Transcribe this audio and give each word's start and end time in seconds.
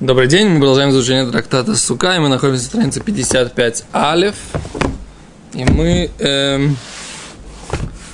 Добрый 0.00 0.28
день, 0.28 0.48
мы 0.48 0.58
продолжаем 0.58 0.90
изучение 0.90 1.24
трактата 1.24 1.74
Сука, 1.74 2.16
и 2.16 2.18
мы 2.18 2.28
находимся 2.28 2.64
на 2.64 2.68
странице 2.68 3.00
55 3.00 3.84
Алев. 3.92 4.34
И 5.54 5.64
мы 5.64 6.10
эм, 6.18 6.76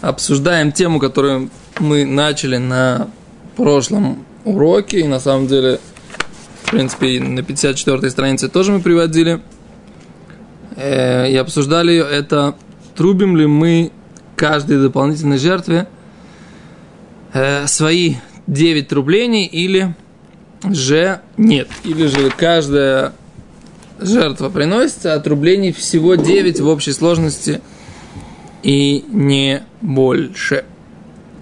обсуждаем 0.00 0.70
тему, 0.70 1.00
которую 1.00 1.50
мы 1.80 2.04
начали 2.04 2.58
на 2.58 3.08
прошлом 3.56 4.24
уроке, 4.44 5.00
и 5.00 5.08
на 5.08 5.18
самом 5.18 5.48
деле, 5.48 5.80
в 6.62 6.70
принципе, 6.70 7.18
на 7.18 7.42
54 7.42 8.10
странице 8.10 8.48
тоже 8.48 8.70
мы 8.70 8.80
приводили. 8.80 9.40
Э, 10.76 11.28
и 11.28 11.34
обсуждали 11.34 11.96
это 11.96 12.54
трубим 12.94 13.36
ли 13.36 13.46
мы 13.46 13.90
каждой 14.36 14.80
дополнительной 14.80 15.38
жертве 15.38 15.88
э, 17.32 17.66
свои 17.66 18.14
9 18.46 18.86
трублений 18.86 19.46
или 19.46 19.96
же 20.70 21.20
нет. 21.36 21.68
Или 21.84 22.06
же 22.06 22.30
каждая 22.30 23.12
жертва 23.98 24.48
приносится, 24.48 25.14
отрублений 25.14 25.72
всего 25.72 26.14
9 26.14 26.60
в 26.60 26.68
общей 26.68 26.92
сложности 26.92 27.60
и 28.62 29.04
не 29.08 29.62
больше. 29.80 30.64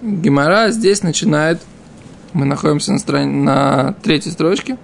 Гемора 0.01 0.71
здесь 0.71 1.03
начинает, 1.03 1.61
мы 2.33 2.45
находимся 2.45 2.91
на, 2.93 2.99
стране, 2.99 3.31
на 3.31 3.93
третьей 4.01 4.31
строчке, 4.31 4.77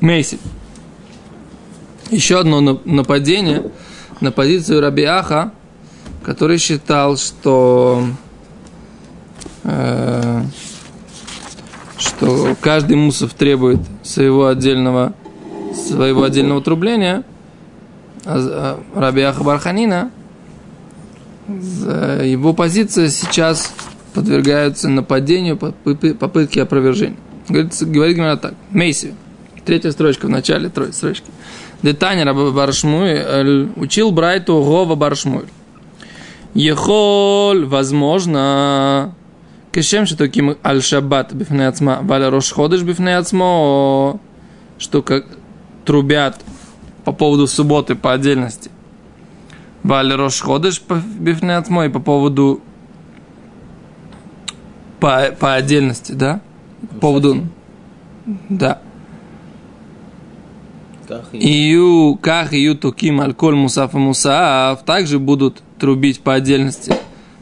Мейси. 0.00 0.38
Еще 2.10 2.38
одно 2.38 2.60
нападение 2.84 3.70
на 4.20 4.32
позицию 4.32 4.80
Рабиаха, 4.80 5.52
который 6.22 6.58
считал, 6.58 7.16
что 7.16 8.04
э, 9.64 10.42
что 12.18 12.56
каждый 12.60 12.96
мусов 12.96 13.32
требует 13.34 13.80
своего 14.02 14.48
отдельного, 14.48 15.14
своего 15.74 16.24
отдельного 16.24 16.60
трубления, 16.60 17.24
а, 18.24 18.80
а 18.94 19.00
Раби 19.00 19.22
Ахабарханина, 19.22 20.10
его 21.48 22.52
позиция 22.52 23.08
сейчас 23.08 23.72
подвергается 24.14 24.88
нападению, 24.88 25.56
попытке 25.56 26.62
опровержения. 26.62 27.16
Говорит, 27.48 27.72
говорит 27.80 28.16
Гимара 28.16 28.36
так. 28.36 28.54
Мейси. 28.70 29.14
Третья 29.64 29.90
строчка 29.92 30.26
в 30.26 30.30
начале 30.30 30.68
третьей 30.68 30.92
строчки. 30.92 31.26
Детаня 31.82 32.24
Раба 32.24 32.50
Баршмуэль 32.50 33.70
учил 33.76 34.10
Брайту 34.10 34.62
Гова 34.62 34.94
Баршмуэль. 34.94 35.48
Ехол, 36.54 37.66
возможно, 37.66 39.14
Кешем, 39.72 40.06
что 40.06 40.16
таким 40.16 40.56
аль-шаббат 40.64 41.32
бифней 41.34 41.68
ацма, 41.68 42.00
валя 42.02 42.30
рошходыш 42.30 42.82
бифней 42.82 43.16
ацмо, 43.16 44.18
что 44.78 45.02
как 45.02 45.26
трубят 45.84 46.40
по 47.04 47.12
поводу 47.12 47.46
субботы 47.46 47.94
по 47.94 48.12
отдельности. 48.12 48.70
Валя 49.82 50.16
рошходыш 50.16 50.82
бифней 51.18 51.56
ацмо 51.56 51.84
и 51.84 51.88
по 51.90 52.00
поводу 52.00 52.62
по, 55.00 55.30
по 55.38 55.54
отдельности, 55.54 56.12
да? 56.12 56.40
По 56.90 56.96
поводу... 56.96 57.46
Да. 58.48 58.80
Ию, 61.32 62.18
ках 62.20 62.52
ию 62.52 62.76
туким 62.76 63.20
альколь 63.20 63.54
мусаф 63.54 63.94
и 63.94 63.98
мусаф 63.98 64.84
также 64.84 65.18
будут 65.18 65.62
трубить 65.78 66.20
по 66.20 66.34
отдельности 66.34 66.94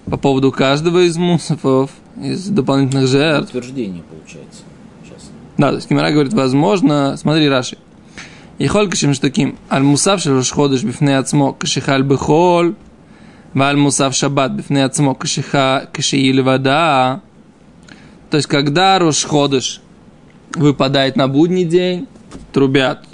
по 0.04 0.16
поводу 0.16 0.52
каждого 0.52 1.06
из 1.06 1.16
мусафов– 1.16 1.90
из 2.22 2.48
дополнительных 2.48 3.08
жертв. 3.08 3.50
Утверждение 3.50 4.02
получается. 4.02 4.62
Сейчас. 5.04 5.30
Да, 5.58 5.70
то 5.70 5.76
есть 5.76 5.88
Кимара 5.88 6.10
говорит, 6.10 6.32
возможно, 6.32 7.16
смотри, 7.16 7.48
Раши. 7.48 7.78
И 8.58 8.66
холь 8.66 8.88
кашим 8.88 9.12
штуким, 9.12 9.58
аль 9.70 9.82
мусав 9.82 10.20
шел 10.20 10.42
шходыш 10.42 10.82
бифне 10.82 11.18
ацмо 11.18 11.52
кашихаль 11.52 12.02
бихоль, 12.02 12.74
валь 13.52 13.76
мусав 13.76 14.14
шаббат 14.14 14.52
бифне 14.52 14.84
ацмо 14.84 15.14
кашиха 15.14 15.90
кашиили 15.92 16.40
вода. 16.40 17.20
То 18.30 18.38
есть, 18.38 18.48
когда 18.48 18.98
Рошходыш 18.98 19.82
выпадает 20.54 21.16
на 21.16 21.28
будний 21.28 21.64
день, 21.64 22.08
трубят 22.52 23.04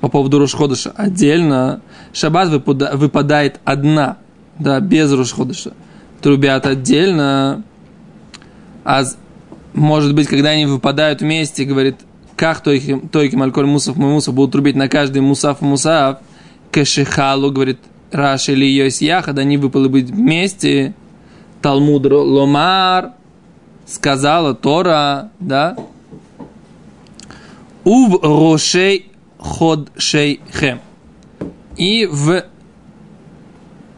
по 0.00 0.08
поводу 0.08 0.40
Рошходыша 0.40 0.90
отдельно, 0.90 1.80
шаббат 2.12 2.48
выпадает 2.48 3.60
одна, 3.64 4.18
да, 4.58 4.80
без 4.80 5.12
Рошходыша, 5.12 5.72
трубят 6.20 6.66
отдельно, 6.66 7.62
а 8.86 9.02
может 9.74 10.14
быть, 10.14 10.28
когда 10.28 10.50
они 10.50 10.64
выпадают 10.64 11.20
вместе, 11.20 11.64
говорит, 11.64 11.96
как 12.36 12.60
тойки 12.60 13.34
мальколь 13.34 13.66
мусов 13.66 13.96
мой 13.96 14.12
мусов 14.12 14.32
будут 14.32 14.52
трубить 14.52 14.76
на 14.76 14.88
каждый 14.88 15.22
мусав 15.22 15.60
мусав, 15.60 16.18
кешихалу, 16.70 17.50
говорит 17.50 17.80
Раши 18.12 18.52
или 18.52 18.64
Йосияхад, 18.64 19.38
они 19.38 19.56
выпали 19.56 19.88
быть 19.88 20.10
вместе, 20.10 20.94
Талмуд 21.62 22.06
Ломар, 22.06 23.14
сказала 23.86 24.54
Тора, 24.54 25.32
да, 25.40 25.76
Ув 27.82 28.22
рошей 28.22 29.10
ход 29.38 29.90
шей 29.96 30.40
хем. 30.52 30.80
И 31.76 32.06
в 32.06 32.44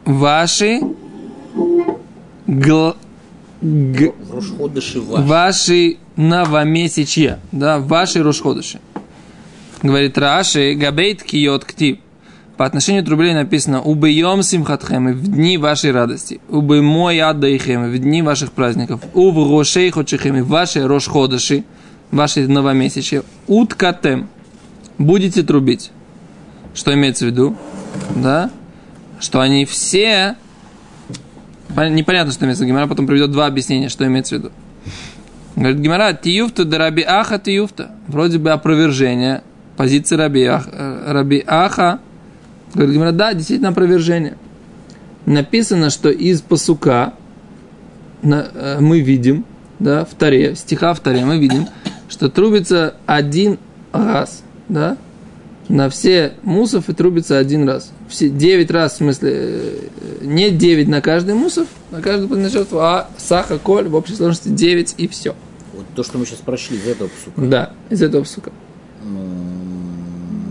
ваши 0.07 0.81
гл, 2.47 2.97
г, 3.61 4.13
ваши 5.01 5.97
новомесячья, 6.17 7.41
да, 7.53 7.79
ваши 7.79 8.23
Рошходыши. 8.23 8.81
Говорит 9.83 10.19
Раши, 10.19 10.75
габейт 10.75 11.23
киот 11.23 11.65
ктив. 11.65 11.99
По 12.57 12.67
отношению 12.67 13.05
трублей 13.05 13.35
написано 13.35 13.81
«Убьем 13.81 14.43
симхатхем» 14.43 15.13
в 15.13 15.23
дни 15.23 15.57
вашей 15.59 15.93
радости, 15.93 16.41
«Убы 16.49 16.83
мой 16.83 17.21
аддаихем» 17.21 17.89
в 17.89 17.99
дни 17.99 18.21
ваших 18.21 18.51
праздников, 18.51 19.01
«Ув 19.15 19.37
рошей 19.37 19.91
хочехем» 19.91 20.43
в 20.43 20.49
ваши 20.49 20.85
рошходыши, 20.85 21.63
ваши 22.11 22.49
новомесячья, 22.49 23.23
«Уткатем» 23.47 24.29
будете 24.99 25.45
трубить. 25.45 25.93
Что 26.75 26.93
имеется 26.95 27.27
в 27.27 27.29
виду? 27.29 27.57
Да? 28.17 28.51
Что 29.21 29.41
они 29.41 29.65
все 29.65 30.37
Непонятно, 31.71 32.33
что 32.33 32.45
имеется 32.45 32.65
Гимара, 32.67 32.87
потом 32.87 33.07
приведет 33.07 33.31
два 33.31 33.47
объяснения, 33.47 33.89
что 33.89 34.07
имеется 34.07 34.37
в 34.37 34.39
виду. 34.39 34.53
Говорит 35.55 35.79
Гимара, 35.79 36.13
тиюфта 36.13 36.65
да 36.65 36.79
раби 36.79 37.03
аха 37.03 37.39
тиюфта. 37.39 37.91
Вроде 38.07 38.39
бы 38.39 38.51
опровержение 38.51 39.43
позиции 39.77 40.17
раби 40.17 40.45
аха. 40.45 40.71
Э, 40.73 41.13
раби 41.13 41.43
аха. 41.47 42.01
Говорит 42.75 42.95
Гимара, 42.95 43.13
да, 43.13 43.35
действительно 43.35 43.71
опровержение. 43.71 44.37
Написано, 45.27 45.91
что 45.91 46.11
из 46.11 46.41
посука 46.41 47.15
э, 48.23 48.79
мы 48.81 49.01
видим, 49.01 49.45
да, 49.79 50.05
в 50.05 50.15
таре, 50.15 50.55
стиха 50.55 50.95
в 50.95 51.01
таре 51.01 51.25
мы 51.25 51.39
видим, 51.39 51.69
что 52.09 52.29
трубится 52.29 52.95
один 53.07 53.59
раз, 53.93 54.43
да, 54.69 54.97
на 55.69 55.91
все 55.91 56.35
мусов 56.43 56.89
и 56.89 56.95
трубится 56.95 57.39
один 57.39 57.69
раз. 57.69 57.93
Все, 58.09 58.29
9 58.29 58.71
раз, 58.71 58.95
в 58.95 58.97
смысле, 58.97 59.33
э, 59.35 59.89
не 60.23 60.51
9 60.51 60.89
на 60.89 61.01
каждый 61.01 61.35
мусов, 61.35 61.69
на 61.91 62.01
каждую 62.01 62.29
подношеству, 62.29 62.79
а 62.79 63.09
саха, 63.19 63.59
коль, 63.59 63.89
в 63.89 63.95
общей 63.95 64.15
сложности 64.15 64.49
9 64.49 64.95
и 64.97 65.09
все. 65.09 65.35
Вот 65.75 65.87
то, 65.95 66.03
что 66.03 66.19
мы 66.19 66.27
сейчас 66.27 66.39
прошли 66.39 66.79
из 66.79 66.87
этого 66.87 67.09
псука. 67.09 67.41
Да, 67.41 67.73
из 67.91 68.03
этого 68.03 68.25
псука. 68.25 68.51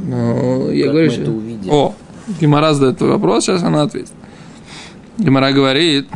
Ну, 0.07 0.71
я 0.71 0.89
говорю, 0.89 1.11
мы 1.11 1.17
это 1.17 1.31
увидим? 1.31 1.71
О, 1.71 1.95
Гимара 2.39 2.73
задает 2.73 3.01
вопрос, 3.01 3.45
сейчас 3.45 3.63
она 3.63 3.81
ответит. 3.81 4.11
Гимара 5.17 5.51
говорит, 5.51 6.07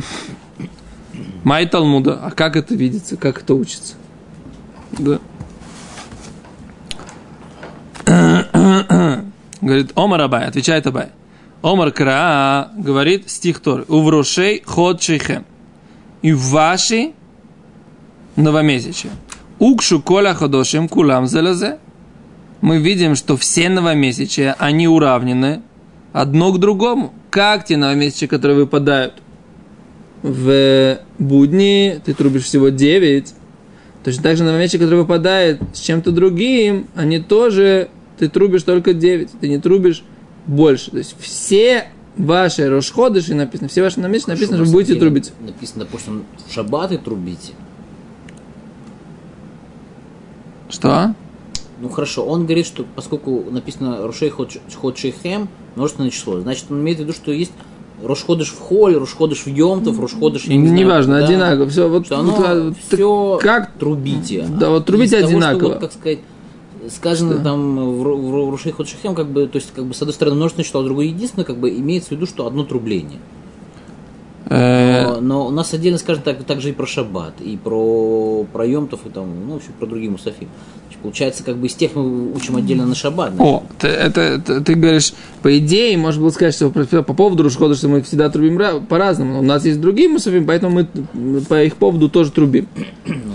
Май 1.44 1.66
Талмуда, 1.66 2.20
а 2.22 2.30
как 2.30 2.56
это 2.56 2.74
видится, 2.74 3.16
как 3.16 3.42
это 3.42 3.54
учится? 3.54 3.94
Да. 4.98 5.18
Говорит, 9.62 9.92
Омар 9.94 10.20
Абай, 10.20 10.44
отвечает 10.44 10.86
Абай. 10.86 11.08
Омар 11.62 11.92
Кра 11.92 12.72
говорит 12.76 13.30
стих 13.30 13.60
Тор. 13.60 13.84
Уврушей 13.88 14.62
ход 14.66 15.00
шейхем. 15.00 15.46
И 16.20 16.32
ваши 16.32 17.12
новомесячья. 18.34 19.10
Укшу 19.60 20.02
коля 20.02 20.34
ходошим 20.34 20.88
кулам 20.88 21.28
залазе. 21.28 21.78
Мы 22.60 22.78
видим, 22.78 23.14
что 23.14 23.36
все 23.36 23.68
новомесячья, 23.68 24.56
они 24.58 24.88
уравнены 24.88 25.62
одно 26.12 26.52
к 26.52 26.58
другому. 26.58 27.12
Как 27.30 27.64
те 27.64 27.76
новомесячья, 27.76 28.26
которые 28.26 28.58
выпадают 28.58 29.14
в 30.22 30.98
будни, 31.18 32.00
ты 32.04 32.14
трубишь 32.14 32.44
всего 32.44 32.68
9. 32.70 33.34
Точно 34.04 34.22
так 34.22 34.36
же 34.36 34.42
новомесячье, 34.42 34.80
которое 34.80 35.02
выпадает 35.02 35.60
с 35.72 35.80
чем-то 35.80 36.10
другим, 36.10 36.88
они 36.96 37.20
тоже 37.20 37.88
ты 38.18 38.28
трубишь 38.28 38.62
только 38.62 38.94
9, 38.94 39.30
ты 39.40 39.48
не 39.48 39.58
трубишь 39.58 40.02
больше. 40.46 40.90
То 40.90 40.98
есть 40.98 41.16
все 41.18 41.88
ваши 42.16 42.68
Рошходыши 42.68 43.34
написано, 43.34 43.68
все 43.68 43.82
ваши 43.82 44.00
намечения 44.00 44.34
написано, 44.34 44.58
что 44.58 44.66
вы 44.66 44.72
будете 44.72 44.94
трубить. 44.98 45.32
Написано, 45.40 45.84
допустим, 45.84 46.24
в 46.46 46.52
шаббаты 46.52 46.98
трубите. 46.98 47.52
Что? 50.68 51.14
Ну 51.80 51.88
хорошо, 51.88 52.24
он 52.24 52.44
говорит, 52.44 52.66
что 52.66 52.86
поскольку 52.94 53.44
написано 53.50 54.06
Рушей 54.06 54.30
Ход 54.30 54.52
Шейхем, 54.96 55.48
множественное 55.74 56.10
число, 56.10 56.40
значит 56.40 56.66
он 56.70 56.80
имеет 56.80 56.98
в 56.98 57.00
виду, 57.02 57.12
что 57.12 57.32
есть 57.32 57.52
Рошходыш 58.02 58.50
в 58.50 58.58
холе, 58.58 58.96
Рошходыш 58.98 59.44
в 59.44 59.46
Йомтов, 59.48 59.98
Рошходыш, 59.98 60.44
я 60.44 60.56
не 60.56 60.70
Неважно, 60.70 61.24
одинаково. 61.24 61.68
Все, 61.68 61.88
вот, 61.88 62.06
Что 62.06 62.18
оно 62.18 62.32
вот, 62.32 62.76
все 62.88 63.38
как 63.40 63.72
трубите. 63.72 64.46
Да, 64.48 64.70
вот 64.70 64.86
трубите 64.86 65.16
Из 65.16 65.20
того, 65.20 65.28
что 65.28 65.36
одинаково. 65.36 65.68
вот, 65.68 65.78
как 65.78 65.92
сказать, 65.92 66.18
сказано 66.88 67.34
Что? 67.34 67.44
там 67.44 67.76
в, 67.76 68.02
в 68.02 68.34
Ру- 68.34 68.50
Рушей 68.50 68.72
Ход 68.72 68.88
Шейхем, 68.88 69.14
как 69.14 69.30
бы, 69.30 69.46
то 69.46 69.56
есть, 69.56 69.72
как 69.72 69.86
бы, 69.86 69.94
с 69.94 70.02
одной 70.02 70.14
стороны, 70.14 70.36
множественное 70.36 70.64
число, 70.64 70.80
а 70.80 70.82
с 70.82 70.86
другой 70.86 71.08
единственное, 71.08 71.44
как 71.44 71.58
бы, 71.58 71.70
имеется 71.70 72.10
в 72.10 72.12
виду, 72.12 72.26
что 72.26 72.46
одно 72.46 72.64
трубление. 72.64 73.20
Э, 74.52 75.02
Но, 75.06 75.20
но 75.20 75.46
у 75.46 75.50
нас 75.50 75.72
отдельно, 75.74 75.98
скажем 75.98 76.22
так, 76.22 76.42
также 76.44 76.70
и 76.70 76.72
про 76.72 76.86
Шаббат, 76.86 77.40
и 77.40 77.56
про, 77.56 78.44
про 78.52 78.66
Йомтов, 78.66 79.00
и 79.06 79.10
там, 79.10 79.26
ну, 79.46 79.54
в 79.54 79.56
общем, 79.56 79.72
про 79.78 79.86
другие. 79.86 80.10
Значит, 80.10 80.48
Получается, 81.02 81.42
как 81.42 81.56
бы 81.56 81.66
из 81.66 81.74
тех 81.74 81.96
мы 81.96 82.32
учим 82.32 82.56
отдельно 82.56 82.86
на 82.86 82.94
Шаббат. 82.94 83.32
О, 83.38 83.64
ты, 83.78 83.88
это, 83.88 84.20
это- 84.20 84.60
ты 84.60 84.74
говоришь, 84.74 85.12
по 85.42 85.58
идее, 85.58 85.96
можно 85.98 86.20
было 86.22 86.30
сказать, 86.30 86.54
что 86.54 86.70
по, 86.70 86.84
по 86.84 87.14
поводу 87.14 87.42
Рушхода, 87.42 87.74
что 87.74 87.88
мы 87.88 88.02
всегда 88.02 88.30
трубим 88.30 88.56
ра- 88.58 88.84
по-разному. 88.86 89.40
У 89.40 89.42
нас 89.42 89.64
есть 89.64 89.80
другие 89.80 90.08
мусафим, 90.08 90.46
поэтому 90.46 90.86
мы 91.14 91.40
по 91.40 91.62
их 91.64 91.76
поводу 91.76 92.08
тоже 92.08 92.30
трубим. 92.30 92.68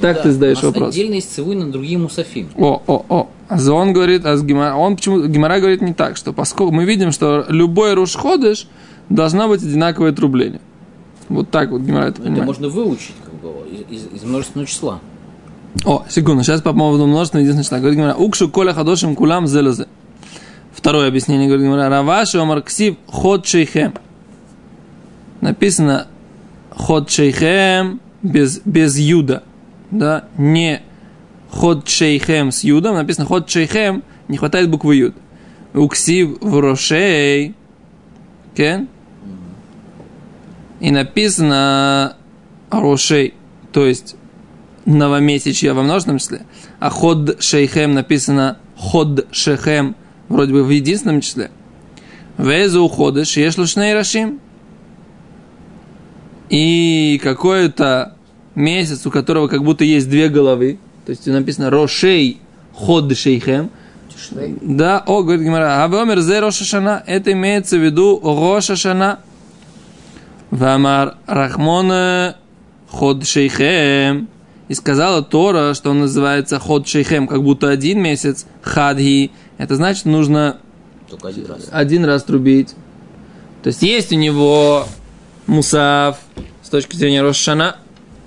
так 0.02 0.16
Да, 0.18 0.22
ты 0.24 0.32
задаешь 0.32 0.60
у 0.64 0.68
нас 0.68 0.74
вопрос. 0.76 0.94
отдельно 0.94 1.16
есть 1.16 1.34
цивуй 1.34 1.56
на 1.56 1.70
другие 1.70 1.98
мусафим. 1.98 2.50
О, 2.56 2.82
о, 2.88 3.06
о. 3.10 3.30
А 3.50 3.72
он 3.72 3.92
говорит, 3.94 4.26
а 4.26 4.38
с 4.38 4.44
Гемара, 4.44 4.76
он 4.76 4.96
почему 4.96 5.26
Гемара 5.26 5.60
говорит 5.60 5.82
не 5.82 5.94
так, 5.94 6.16
что 6.18 6.34
поскольку 6.34 6.74
мы 6.74 6.86
видим, 6.86 7.12
что 7.12 7.46
любой 7.50 7.94
рушходыш 7.96 8.68
должно 9.10 9.48
быть 9.48 9.62
одинаковое 9.62 10.12
трубление. 10.12 10.62
Вот 11.30 11.50
так 11.52 11.72
вот 11.72 11.82
Гемара 11.82 12.06
это 12.06 12.14
Это 12.16 12.24
понимает. 12.24 12.46
можно 12.46 12.70
выучить, 12.70 13.16
как 13.24 13.34
бы, 13.36 13.50
из, 13.90 14.06
из- 14.14 14.24
множественного 14.24 14.68
числа. 14.68 15.00
О, 15.86 16.04
секунду, 16.10 16.44
сейчас 16.44 16.62
по 16.62 16.74
поводу 16.74 17.06
множественного 17.06 17.44
единственного 17.44 17.64
числа. 17.66 17.78
Говорит 17.80 17.98
Гемара, 18.00 18.16
укшу 18.16 18.50
коля 18.50 18.74
хадошим 18.74 19.16
кулам 19.16 19.46
зелезе. 19.48 19.88
Второе 20.74 21.08
объяснение, 21.08 21.48
говорит 21.48 21.66
Гемара, 21.66 21.90
раваши 21.90 22.38
омар 22.38 22.62
ксив 22.62 22.96
ход 23.08 23.46
шейхем. 23.46 23.94
Написано 25.42 26.08
ход 26.72 27.10
шейхем 27.10 28.00
без, 28.24 28.60
без 28.66 28.98
юда, 28.98 29.44
да, 29.92 30.26
не 30.38 30.82
ход 31.52 31.88
шейхем 31.88 32.52
с 32.52 32.64
юдом, 32.64 32.96
написано 32.96 33.26
ход 33.28 33.50
шейхем, 33.50 34.04
не 34.28 34.38
хватает 34.38 34.70
буквы 34.70 34.96
юд. 34.96 35.16
Уксив 35.74 36.40
в 36.42 36.60
рошей, 36.60 37.54
кен, 38.56 38.88
и 40.80 40.92
написано 40.92 42.18
рошей, 42.70 43.34
то 43.72 43.86
есть 43.86 44.16
новомесячья 44.86 45.74
во 45.74 45.84
множественном 45.84 46.20
числе, 46.20 46.46
а 46.80 46.90
ход 46.90 47.42
шейхем 47.42 47.94
написано 47.94 48.58
ход 48.78 49.28
шехем 49.32 49.96
вроде 50.30 50.54
бы 50.54 50.64
в 50.64 50.70
единственном 50.70 51.22
числе. 51.22 51.52
Везу 52.38 52.84
уходишь, 52.84 53.36
ешь 53.38 53.58
лушней 53.58 53.94
рашим. 53.94 54.40
И 56.50 57.20
какой-то 57.22 58.16
месяц, 58.56 59.06
у 59.06 59.12
которого 59.12 59.48
как 59.48 59.64
будто 59.64 59.84
есть 59.84 60.10
две 60.10 60.30
головы, 60.30 60.80
то 61.06 61.10
есть 61.10 61.26
написано 61.26 61.70
рошей 61.70 62.40
ход 62.74 63.16
шейхем, 63.18 63.72
да, 64.62 65.04
о, 65.06 65.22
говорит 65.24 65.44
Гимара, 65.44 65.84
а 65.84 65.88
вомер 65.88 66.22
зе 66.22 66.40
Роша 66.40 66.64
Шана, 66.64 67.04
это 67.06 67.32
имеется 67.34 67.78
в 67.78 67.84
виду 67.84 68.20
Роша 68.24 68.76
Шана. 68.76 69.20
Вамар 70.52 71.18
Рахмона 71.26 72.38
Ход 72.90 73.26
Шейхем. 73.26 74.30
И 74.68 74.74
сказала 74.74 75.22
Тора, 75.24 75.74
что 75.74 75.92
он 75.92 76.00
называется 76.00 76.60
Ход 76.60 76.88
Шейхем, 76.88 77.28
как 77.28 77.42
будто 77.42 77.70
один 77.70 78.02
месяц, 78.02 78.46
Хадхи. 78.62 79.32
Это 79.58 79.76
значит, 79.76 80.06
нужно 80.06 80.58
Только 81.10 81.30
один 81.30 81.46
раз. 81.46 81.68
один 81.72 82.06
раз 82.06 82.24
трубить. 82.24 82.76
То 83.64 83.68
есть 83.68 83.82
есть 83.82 84.12
у 84.12 84.16
него 84.16 84.86
мусав 85.48 86.18
с 86.62 86.70
точки 86.70 86.96
зрения 86.96 87.22
Рошана, 87.22 87.78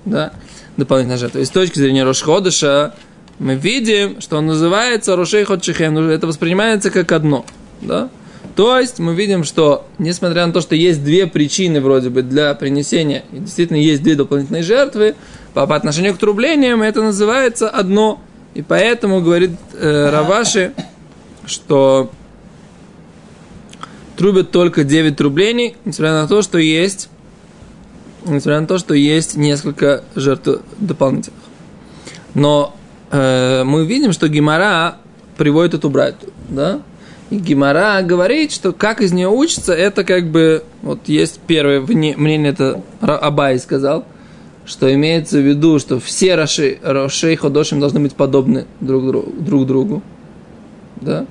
да, 0.05 0.33
дополнительная 0.77 1.17
жертва. 1.17 1.39
И 1.39 1.45
с 1.45 1.49
точки 1.49 1.77
зрения 1.77 2.03
Рошходыша 2.03 2.95
мы 3.39 3.55
видим, 3.55 4.19
что 4.19 4.37
он 4.37 4.47
называется 4.47 5.15
Рошей 5.15 5.43
Ходшихем. 5.43 5.97
Это 5.97 6.27
воспринимается 6.27 6.89
как 6.89 7.11
одно, 7.11 7.45
да. 7.81 8.09
То 8.55 8.77
есть 8.79 8.99
мы 8.99 9.15
видим, 9.15 9.43
что 9.43 9.85
несмотря 9.97 10.45
на 10.45 10.53
то, 10.53 10.61
что 10.61 10.75
есть 10.75 11.03
две 11.03 11.27
причины 11.27 11.79
вроде 11.79 12.09
бы 12.09 12.21
для 12.21 12.53
принесения, 12.53 13.23
и 13.31 13.37
действительно 13.37 13.77
есть 13.77 14.03
две 14.03 14.15
дополнительные 14.15 14.63
жертвы, 14.63 15.15
по, 15.53 15.65
по 15.67 15.75
отношению 15.75 16.15
к 16.15 16.17
трублениям 16.17 16.81
это 16.81 17.01
называется 17.01 17.69
одно. 17.69 18.21
И 18.53 18.61
поэтому 18.61 19.21
говорит 19.21 19.51
э, 19.73 20.09
Раваши, 20.09 20.73
что 21.45 22.11
трубят 24.17 24.51
только 24.51 24.83
9 24.83 25.15
трублений, 25.15 25.75
несмотря 25.85 26.13
на 26.13 26.27
то, 26.27 26.41
что 26.41 26.57
есть, 26.57 27.09
несмотря 28.25 28.59
на 28.59 28.67
то, 28.67 28.77
что 28.77 28.93
есть 28.93 29.35
несколько 29.35 30.03
жертв 30.15 30.61
дополнительных. 30.77 31.39
Но 32.33 32.75
э, 33.11 33.63
мы 33.63 33.85
видим, 33.85 34.11
что 34.11 34.27
Гимара 34.27 34.97
приводит 35.37 35.73
эту 35.73 35.89
братью, 35.89 36.31
да? 36.49 36.81
И 37.31 37.37
Гимара 37.37 38.01
говорит, 38.03 38.51
что 38.51 38.73
как 38.73 39.01
из 39.01 39.13
нее 39.13 39.29
учится, 39.29 39.73
это 39.73 40.03
как 40.03 40.29
бы, 40.29 40.65
вот 40.81 41.07
есть 41.07 41.39
первое 41.47 41.79
мнение, 41.79 42.51
это 42.51 42.83
Абай 42.99 43.57
сказал, 43.57 44.05
что 44.65 44.93
имеется 44.93 45.37
в 45.37 45.47
виду, 45.47 45.79
что 45.79 46.01
все 46.01 46.35
Раши, 46.35 46.79
Рошей 46.83 47.37
Ходошим 47.37 47.79
должны 47.79 48.01
быть 48.01 48.15
подобны 48.15 48.65
друг, 48.81 49.07
друг, 49.07 49.43
друг 49.43 49.65
другу, 49.65 50.03
да? 50.97 51.25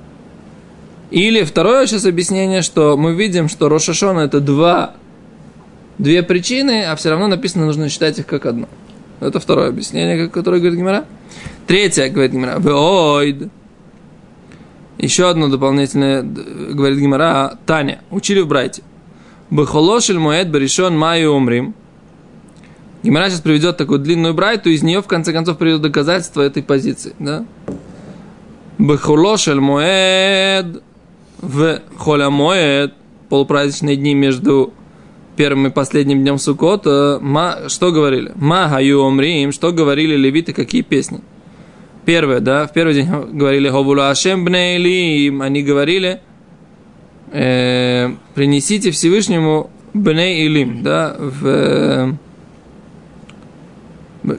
Или 1.11 1.43
второе 1.43 1.85
сейчас 1.85 2.05
объяснение, 2.05 2.63
что 2.63 2.97
мы 2.97 3.13
видим, 3.13 3.47
что 3.47 3.69
Рошашона 3.69 4.21
это 4.21 4.39
два, 4.39 4.95
две 5.99 6.23
причины, 6.23 6.83
а 6.83 6.95
все 6.95 7.11
равно 7.11 7.27
написано, 7.27 7.67
нужно 7.67 7.89
считать 7.89 8.17
их 8.17 8.25
как 8.25 8.47
одно. 8.47 8.67
Это 9.19 9.39
второе 9.39 9.69
объяснение, 9.69 10.29
которое 10.29 10.59
говорит 10.59 10.79
Гимара. 10.79 11.05
Третье, 11.67 12.09
говорит 12.09 12.31
Гимара. 12.31 12.59
Еще 15.01 15.27
одно 15.27 15.47
дополнительное, 15.47 16.21
говорит 16.21 16.99
Гимара, 16.99 17.57
Таня, 17.65 18.01
учили 18.11 18.39
в 18.39 18.47
Брайте. 18.47 18.83
Бехолошель 19.49 20.19
моэд 20.19 20.51
баришон 20.51 20.95
маю 20.95 21.31
умрим. 21.31 21.73
Гимара 23.01 23.29
сейчас 23.29 23.41
приведет 23.41 23.77
такую 23.77 23.97
длинную 23.97 24.35
брайту, 24.35 24.69
из 24.69 24.83
нее 24.83 25.01
в 25.01 25.07
конце 25.07 25.33
концов 25.33 25.57
приведет 25.57 25.81
доказательство 25.81 26.43
этой 26.43 26.61
позиции. 26.61 27.15
Да? 27.17 27.45
Бехолошель 28.77 29.59
моэд 29.59 30.83
в 31.39 31.79
холя 31.97 32.29
моэд 32.29 32.93
полупраздничные 33.29 33.95
дни 33.95 34.13
между 34.13 34.71
первым 35.35 35.65
и 35.65 35.69
последним 35.71 36.21
днем 36.21 36.37
Суккота, 36.37 37.17
ма, 37.19 37.69
что 37.69 37.91
говорили? 37.91 38.33
Ма 38.35 38.69
хаю 38.69 39.01
омрим, 39.01 39.51
что 39.51 39.71
говорили 39.71 40.15
левиты, 40.15 40.53
какие 40.53 40.83
песни? 40.83 41.21
Первое, 42.05 42.39
да, 42.39 42.65
в 42.67 42.73
первый 42.73 42.93
день 42.93 43.07
говорили 43.31 43.69
Ховула 43.69 44.09
Ашем 44.09 44.43
Бнейлим, 44.43 45.41
они 45.41 45.61
говорили, 45.61 46.21
э, 47.31 48.09
принесите 48.33 48.91
Всевышнему 48.91 49.69
Бней 49.93 50.45
Илим, 50.47 50.83
да, 50.83 51.15
в... 51.17 51.45
э, 51.45 52.13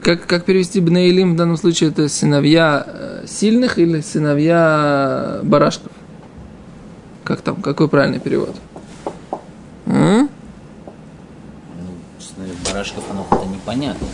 как, 0.01 0.25
как 0.25 0.45
перевести 0.45 0.79
Бней 0.81 1.09
Илим 1.09 1.33
в 1.33 1.35
данном 1.35 1.57
случае? 1.57 1.89
Это 1.89 2.07
сыновья 2.09 2.85
э, 2.85 3.25
сильных 3.27 3.77
или 3.77 4.01
сыновья 4.01 5.39
барашков? 5.43 5.91
Как 7.23 7.41
там, 7.41 7.61
какой 7.61 7.87
правильный 7.87 8.19
перевод? 8.19 8.55
А? 9.85 10.21
Ну, 10.21 10.29
смотри, 12.19 12.53
барашков, 12.65 13.03
оно 13.11 13.23
как-то 13.23 13.47
непонятно. 13.47 14.07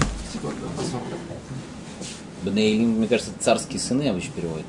Бнейлим, 2.43 2.89
мне 2.91 3.07
кажется, 3.07 3.31
царские 3.39 3.79
сыны 3.79 4.07
обычно 4.09 4.31
переводят. 4.33 4.65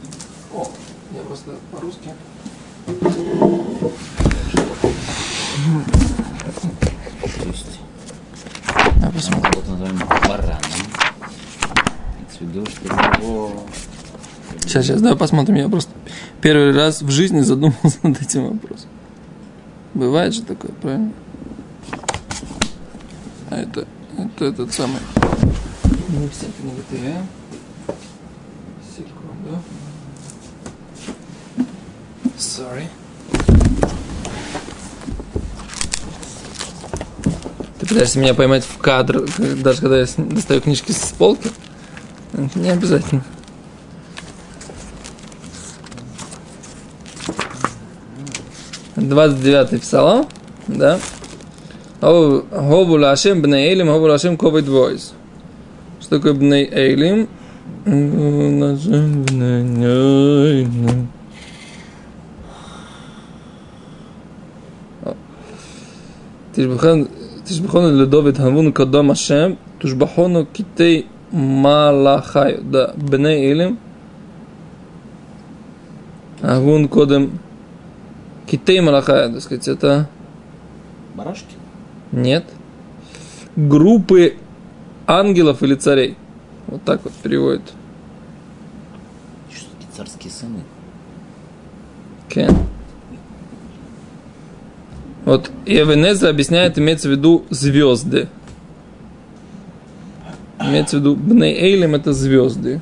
О, 0.53 0.69
я 1.15 1.23
просто 1.23 1.53
по-русски. 1.71 2.11
То 2.87 2.93
есть, 7.47 7.67
Я 9.01 9.11
посмотрю. 9.11 9.37
мы 9.37 9.43
кого-то 9.51 9.71
называем 9.71 9.99
бараном. 10.29 10.61
Имеется 12.17 12.39
в 12.39 12.41
виду, 12.43 12.67
что 12.67 12.93
у 12.93 13.23
него... 13.23 13.53
Сейчас, 14.63 14.87
сейчас, 14.87 15.01
давай 15.01 15.17
посмотрим. 15.17 15.55
Я 15.55 15.69
просто 15.69 15.93
первый 16.41 16.73
раз 16.73 17.03
в 17.03 17.11
жизни 17.11 17.41
задумался 17.41 17.99
над 18.03 18.21
этим 18.21 18.49
вопросом. 18.49 18.89
Бывает 19.95 20.35
же 20.35 20.43
такое, 20.43 20.73
правильно? 20.73 21.13
А 23.51 23.57
это, 23.57 23.87
это 24.19 24.45
этот 24.45 24.73
самый... 24.73 24.99
Не 26.09 26.29
все 26.29 26.47
книги 26.61 26.83
ты, 26.91 26.97
а? 27.11 27.23
секунду. 29.51 29.59
Sorry. 32.39 32.85
Ты 37.79 37.87
пытаешься 37.87 38.19
меня 38.19 38.35
поймать 38.35 38.65
в 38.65 38.79
кадр, 38.79 39.27
даже 39.63 39.81
когда 39.81 40.01
я 40.01 40.07
достаю 40.17 40.61
книжки 40.61 40.93
с 40.93 41.13
полки? 41.17 41.51
Не 42.55 42.71
обязательно. 42.71 43.25
Двадцать 48.97 49.43
девятый 49.43 49.79
псалом, 49.81 50.29
да? 50.67 51.01
Хову 52.01 52.99
лашем 52.99 53.43
бней 53.43 53.71
эйлим, 53.71 53.89
хову 53.89 54.07
лашем 54.07 54.37
ковид 54.37 54.69
войс. 54.69 55.13
Что 56.01 56.17
такое 56.17 56.35
бней 56.35 56.69
эйлим? 56.71 57.29
Тишбахон 66.55 67.99
ледовит 67.99 68.37
хамвун 68.37 68.73
кадом 68.73 69.11
Ашем, 69.11 69.59
тушбахону 69.81 70.47
китей 70.47 71.07
малахай, 71.31 72.59
да, 72.63 72.93
бне 72.97 73.51
илим, 73.51 73.79
Агун 76.43 76.89
кодем 76.89 77.39
китей 78.47 78.81
малахай, 78.81 79.33
так 79.33 79.41
сказать, 79.43 79.69
это... 79.69 80.09
Барашки? 81.15 81.55
Нет. 82.13 82.45
Группы 83.57 84.37
ангелов 85.07 85.63
или 85.63 85.75
царей. 85.75 86.17
Вот 86.71 86.85
так 86.85 87.03
вот 87.03 87.13
переводит. 87.15 87.63
Что 89.53 89.67
такие 89.73 89.91
царские 89.97 90.31
сыны? 90.31 90.61
Кен. 92.29 92.57
Вот 95.25 95.51
Эвенеза 95.67 96.29
объясняет, 96.29 96.79
имеется 96.79 97.09
в 97.09 97.11
виду 97.11 97.45
звезды. 97.51 98.29
Имеется 100.61 100.97
в 100.97 101.01
виду 101.01 101.17
Бней 101.17 101.55
Эйлем 101.55 101.97
это 101.97 102.13
звезды. 102.13 102.81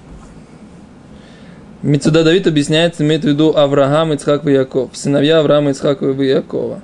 Мецуда 1.80 2.24
Давид 2.24 2.46
объясняет, 2.46 3.00
имеет 3.00 3.22
в 3.22 3.28
виду 3.28 3.56
Авраам, 3.56 4.12
Ицхак 4.12 4.46
и 4.46 4.52
Яков. 4.52 4.90
Сыновья 4.94 5.38
Авраама, 5.38 5.70
Ицхака 5.70 6.10
и 6.10 6.26
Якова. 6.26 6.80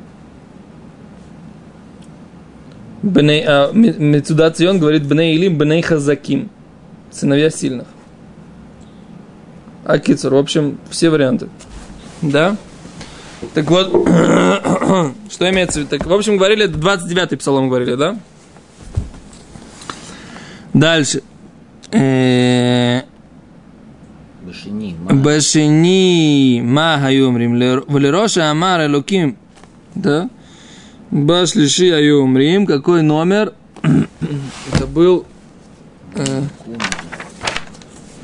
Бней, 3.03 3.45
а, 3.47 3.71
Мецуда 3.73 4.51
Цион 4.51 4.79
говорит 4.79 5.07
Бней 5.07 5.37
Илим, 5.37 5.59
Бней 5.59 5.83
Хазаким. 5.83 6.49
Сыновья 7.15 7.49
сильных. 7.49 7.87
Акицур, 9.85 10.35
в 10.35 10.39
общем, 10.39 10.79
все 10.91 11.11
варианты. 11.11 11.49
Да? 12.23 12.57
Так 13.53 13.71
вот, 13.71 13.89
что 15.31 15.51
имеется 15.51 15.79
в 15.79 15.83
виду? 15.83 15.91
Так, 15.91 16.07
в 16.07 16.13
общем, 16.13 16.37
говорили, 16.37 16.69
29-й 16.69 17.37
псалом 17.37 17.69
говорили, 17.69 17.95
да? 17.95 18.19
Дальше. 20.73 21.23
Э, 21.93 23.03
Башини, 24.43 24.97
ма. 24.99 25.15
Башини 25.15 26.61
ма 26.65 27.13
юмрим 27.13 27.85
валероша 27.87 28.51
амар 28.51 28.87
элоким. 28.87 29.37
Да? 29.95 30.29
Башлиши 31.13 31.93
аюмрим. 31.93 32.67
Какой 32.67 33.03
номер? 33.03 33.53
Это 34.73 34.87
был... 34.89 35.27
э, 36.17 36.43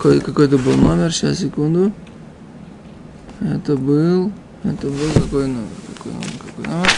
какой, 0.00 0.20
какой 0.20 0.46
это 0.46 0.56
был 0.56 0.76
номер? 0.76 1.12
Сейчас, 1.12 1.40
секунду. 1.40 1.92
Это 3.38 3.76
был... 3.76 4.32
Это 4.64 4.86
был 4.86 5.12
какой 5.12 5.46
номер? 5.46 5.68
Какой 5.94 6.12
номер? 6.12 6.28
Какой 6.38 6.64
номер? 6.64 6.88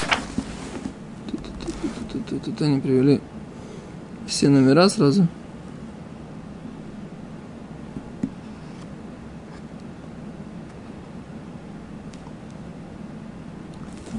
Тут 2.44 2.62
они 2.62 2.80
привели 2.80 3.20
все 4.28 4.48
номера 4.48 4.88
сразу. 4.88 5.26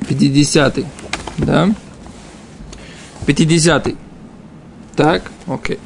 Пятидесятый, 0.09 0.85
да? 1.37 1.73
Пятидесятый. 3.25 3.95
Так, 4.97 5.31
окей. 5.47 5.79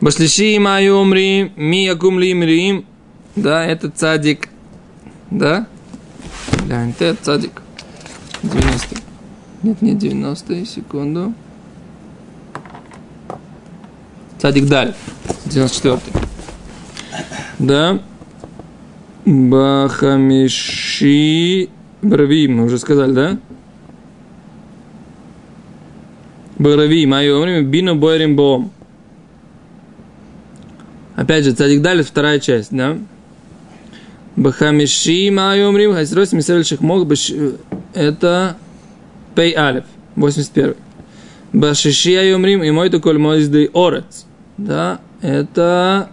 Башлиши 0.00 0.58
маю 0.58 0.98
умри, 0.98 1.50
ми 1.56 1.84
якум 1.84 2.20
ли 2.20 2.30
имрим. 2.30 2.84
Да, 3.36 3.64
это 3.66 3.90
цадик. 3.90 4.48
Да? 5.30 5.66
Глянь, 6.66 6.94
ты 6.98 7.14
цадик. 7.22 7.62
90. 8.42 8.96
Нет, 9.62 9.82
не 9.82 9.94
90, 9.94 10.66
секунду. 10.66 11.32
Цадик 14.38 14.66
даль. 14.66 14.94
94. 15.46 16.00
Да. 17.58 18.00
Бахамиши 19.24 20.58
Брави, 22.02 22.48
мы 22.48 22.64
уже 22.64 22.78
сказали, 22.78 23.12
да? 23.12 23.38
Брави, 26.58 27.06
мое 27.06 27.38
время, 27.40 27.62
бину 27.62 27.96
бойрим 27.96 28.36
бом. 28.36 28.70
Опять 31.16 31.44
же, 31.44 31.52
цадик 31.52 31.80
далее, 31.80 32.04
вторая 32.04 32.38
часть, 32.38 32.68
да? 32.70 32.98
Бахамиши 34.36 35.30
майомрим, 35.30 35.94
хайсрос 35.94 36.32
мисэль 36.32 36.64
шахмог, 36.64 37.10
это 37.94 38.56
пей 39.34 39.52
алев, 39.52 39.84
81. 40.14 40.74
Башиши 41.54 42.16
айомрим, 42.16 42.62
и 42.62 42.70
мой 42.70 42.90
коль 43.00 43.16
мой 43.16 43.42
орец. 43.72 44.26
Да, 44.58 45.00
это 45.22 46.10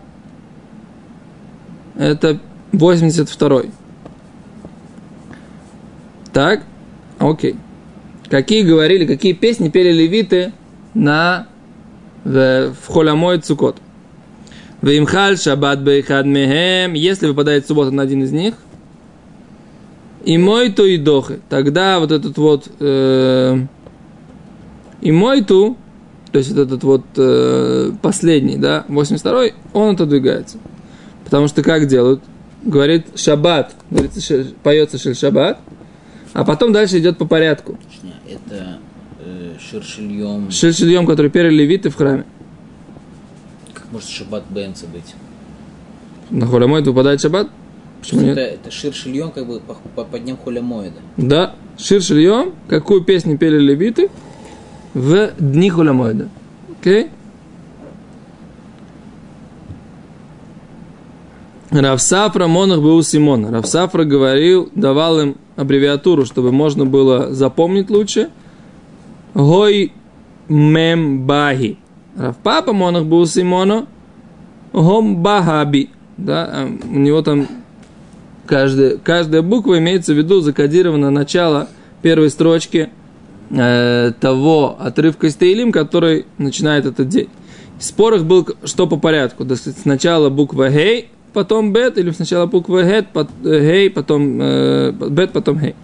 это 1.95 2.39
82. 2.71 3.63
Так, 6.31 6.63
окей. 7.19 7.55
Какие 8.29 8.63
говорили, 8.63 9.05
какие 9.05 9.33
песни 9.33 9.69
пели 9.69 9.91
левиты 9.91 10.53
на 10.93 11.47
в, 12.23 12.73
в 12.73 12.87
Холямой 12.87 13.39
Цукот? 13.39 13.82
Вимхаль 14.83 15.37
шаббат 15.37 15.81
бейхад 15.81 16.25
мехем, 16.25 16.93
если 16.93 17.27
выпадает 17.27 17.65
суббота 17.65 17.91
на 17.91 18.03
один 18.03 18.21
из 18.23 18.33
них, 18.33 18.55
и 20.25 20.37
мой 20.37 20.71
ту 20.71 20.83
и 20.85 20.97
дохы, 20.97 21.39
тогда 21.49 21.99
вот 21.99 22.11
этот 22.11 22.37
вот 22.37 22.67
э, 22.79 23.59
и 25.01 25.11
мой 25.11 25.41
ту, 25.41 25.77
то 26.33 26.37
есть 26.39 26.51
вот 26.51 26.59
этот 26.59 26.83
вот 26.83 27.03
э, 27.15 27.91
последний, 28.01 28.57
да, 28.57 28.85
82-й, 28.89 29.53
он 29.71 29.95
отодвигается. 29.95 30.57
Потому 31.23 31.47
что 31.47 31.63
как 31.63 31.87
делают? 31.87 32.21
Говорит 32.63 33.07
шаббат, 33.15 33.73
говорится, 33.89 34.19
ш- 34.19 34.47
поется 34.63 34.97
шель 34.97 35.15
шаббат, 35.15 35.59
а 36.33 36.43
потом 36.43 36.73
дальше 36.73 36.99
идет 36.99 37.17
по 37.17 37.25
порядку. 37.25 37.77
Это 38.29 38.79
э, 39.19 39.53
шершильем. 39.59 40.51
Шель 40.51 40.73
шельем, 40.73 41.05
который 41.05 41.29
левиты 41.51 41.89
в 41.89 41.95
храме. 41.95 42.25
Может 43.93 44.09
шаббат 44.09 44.43
Бенца 44.49 44.87
быть? 44.87 45.13
На 46.31 46.47
холямой 46.47 46.81
выпадает 46.81 47.21
шаббат? 47.21 47.47
Почему 48.01 48.21
это, 48.21 48.41
нет? 48.41 48.53
это 48.55 48.71
ширшильем 48.71 49.31
как 49.31 49.45
бы 49.45 49.59
по, 49.59 49.75
по, 49.95 50.03
по 50.03 50.19
дням 50.19 50.35
холямоида. 50.43 50.97
Да, 51.17 51.55
Шир 51.77 52.01
Шильем, 52.01 52.53
какую 52.67 53.03
песню 53.03 53.37
пели 53.37 53.59
левиты 53.59 54.09
в 54.95 55.31
дни 55.39 55.69
Холямойда. 55.69 56.29
Окей? 56.79 57.09
Равсафра 61.69 62.47
Монах 62.47 62.81
был 62.81 63.01
Симона. 63.03 63.51
Равсафра 63.51 64.05
говорил, 64.05 64.69
давал 64.73 65.19
им 65.19 65.35
аббревиатуру, 65.55 66.25
чтобы 66.25 66.51
можно 66.51 66.85
было 66.85 67.31
запомнить 67.31 67.91
лучше. 67.91 68.29
Гой 69.35 69.93
мембаги. 70.47 71.77
Равпапа 72.17 72.73
Монах 72.73 73.05
был 73.05 73.25
Симоно. 73.25 73.87
Гомбагаби. 74.71 75.89
Да, 76.17 76.49
а 76.51 76.65
у 76.65 76.99
него 76.99 77.21
там 77.21 77.47
каждая, 78.45 78.97
каждая 78.97 79.41
буква 79.41 79.79
имеется 79.79 80.13
в 80.13 80.17
виду 80.17 80.41
закодировано 80.41 81.09
начало 81.09 81.69
первой 82.01 82.29
строчки 82.29 82.89
э, 83.49 84.11
того 84.19 84.77
отрывка 84.79 85.27
из 85.27 85.35
Таилим, 85.35 85.71
который 85.71 86.25
начинает 86.37 86.85
этот 86.85 87.09
день. 87.09 87.29
Спорах 87.79 88.23
был, 88.23 88.47
что 88.63 88.87
по 88.87 88.97
порядку. 88.97 89.43
Есть 89.45 89.81
сначала 89.81 90.29
буква 90.29 90.69
Гей, 90.69 91.09
потом 91.33 91.73
Бет, 91.73 91.97
или 91.97 92.11
сначала 92.11 92.45
буква 92.45 92.83
Гет, 92.83 93.07
э, 93.15 93.25
Гей, 93.43 93.89
потом 93.89 94.39
э, 94.41 94.91
Бет, 94.91 95.31
потом 95.31 95.59
Гей. 95.59 95.75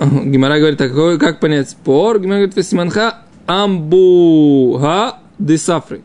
Гимара 0.00 0.58
говорит, 0.58 0.78
так, 0.78 0.90
какой- 0.90 1.18
как 1.18 1.40
понять 1.40 1.70
спор? 1.70 2.20
Гимара 2.20 2.38
говорит, 2.38 2.56
Весиманха 2.56 3.22
амбуга 3.48 5.16
десафры. 5.38 6.02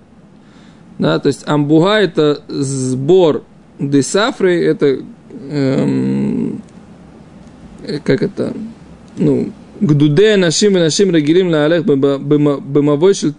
Да, 0.97 1.19
то 1.19 1.27
есть 1.27 1.43
амбуга– 1.45 1.99
это 1.99 2.41
сбор 2.47 3.43
десафры, 3.79 4.63
это 4.63 4.99
эм, 5.49 6.61
как 8.03 8.23
это, 8.23 8.53
ну, 9.17 9.51
гдуде 9.81 10.37
нашим 10.37 10.77
и 10.77 10.79
нашим 10.79 11.11
рагилим 11.11 11.49
лаалех 11.49 11.83
бемавой 11.85 13.13
шел 13.13 13.31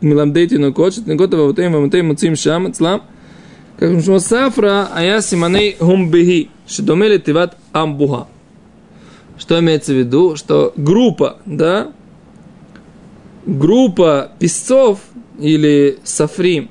миламдейти 0.00 0.54
на 0.56 0.72
кочет, 0.72 1.06
не 1.06 1.14
готова 1.14 1.42
вот 1.42 1.58
им, 1.58 1.72
вот 1.72 1.94
им, 1.94 2.08
муцим 2.08 2.36
шам, 2.36 2.66
ацлам. 2.66 3.02
Как 3.78 3.90
мы 3.90 4.20
сафра, 4.20 4.88
а 4.92 5.04
я 5.04 5.20
симаней 5.20 5.76
гумбехи, 5.78 6.50
шедомели 6.66 7.18
тиват 7.18 7.56
амбуга. 7.72 8.26
Что 9.38 9.58
имеется 9.60 9.92
в 9.92 9.96
виду? 9.96 10.36
Что 10.36 10.72
группа, 10.76 11.38
да, 11.44 11.92
группа 13.50 14.30
песцов 14.38 15.00
или 15.38 15.98
сафрим 16.04 16.70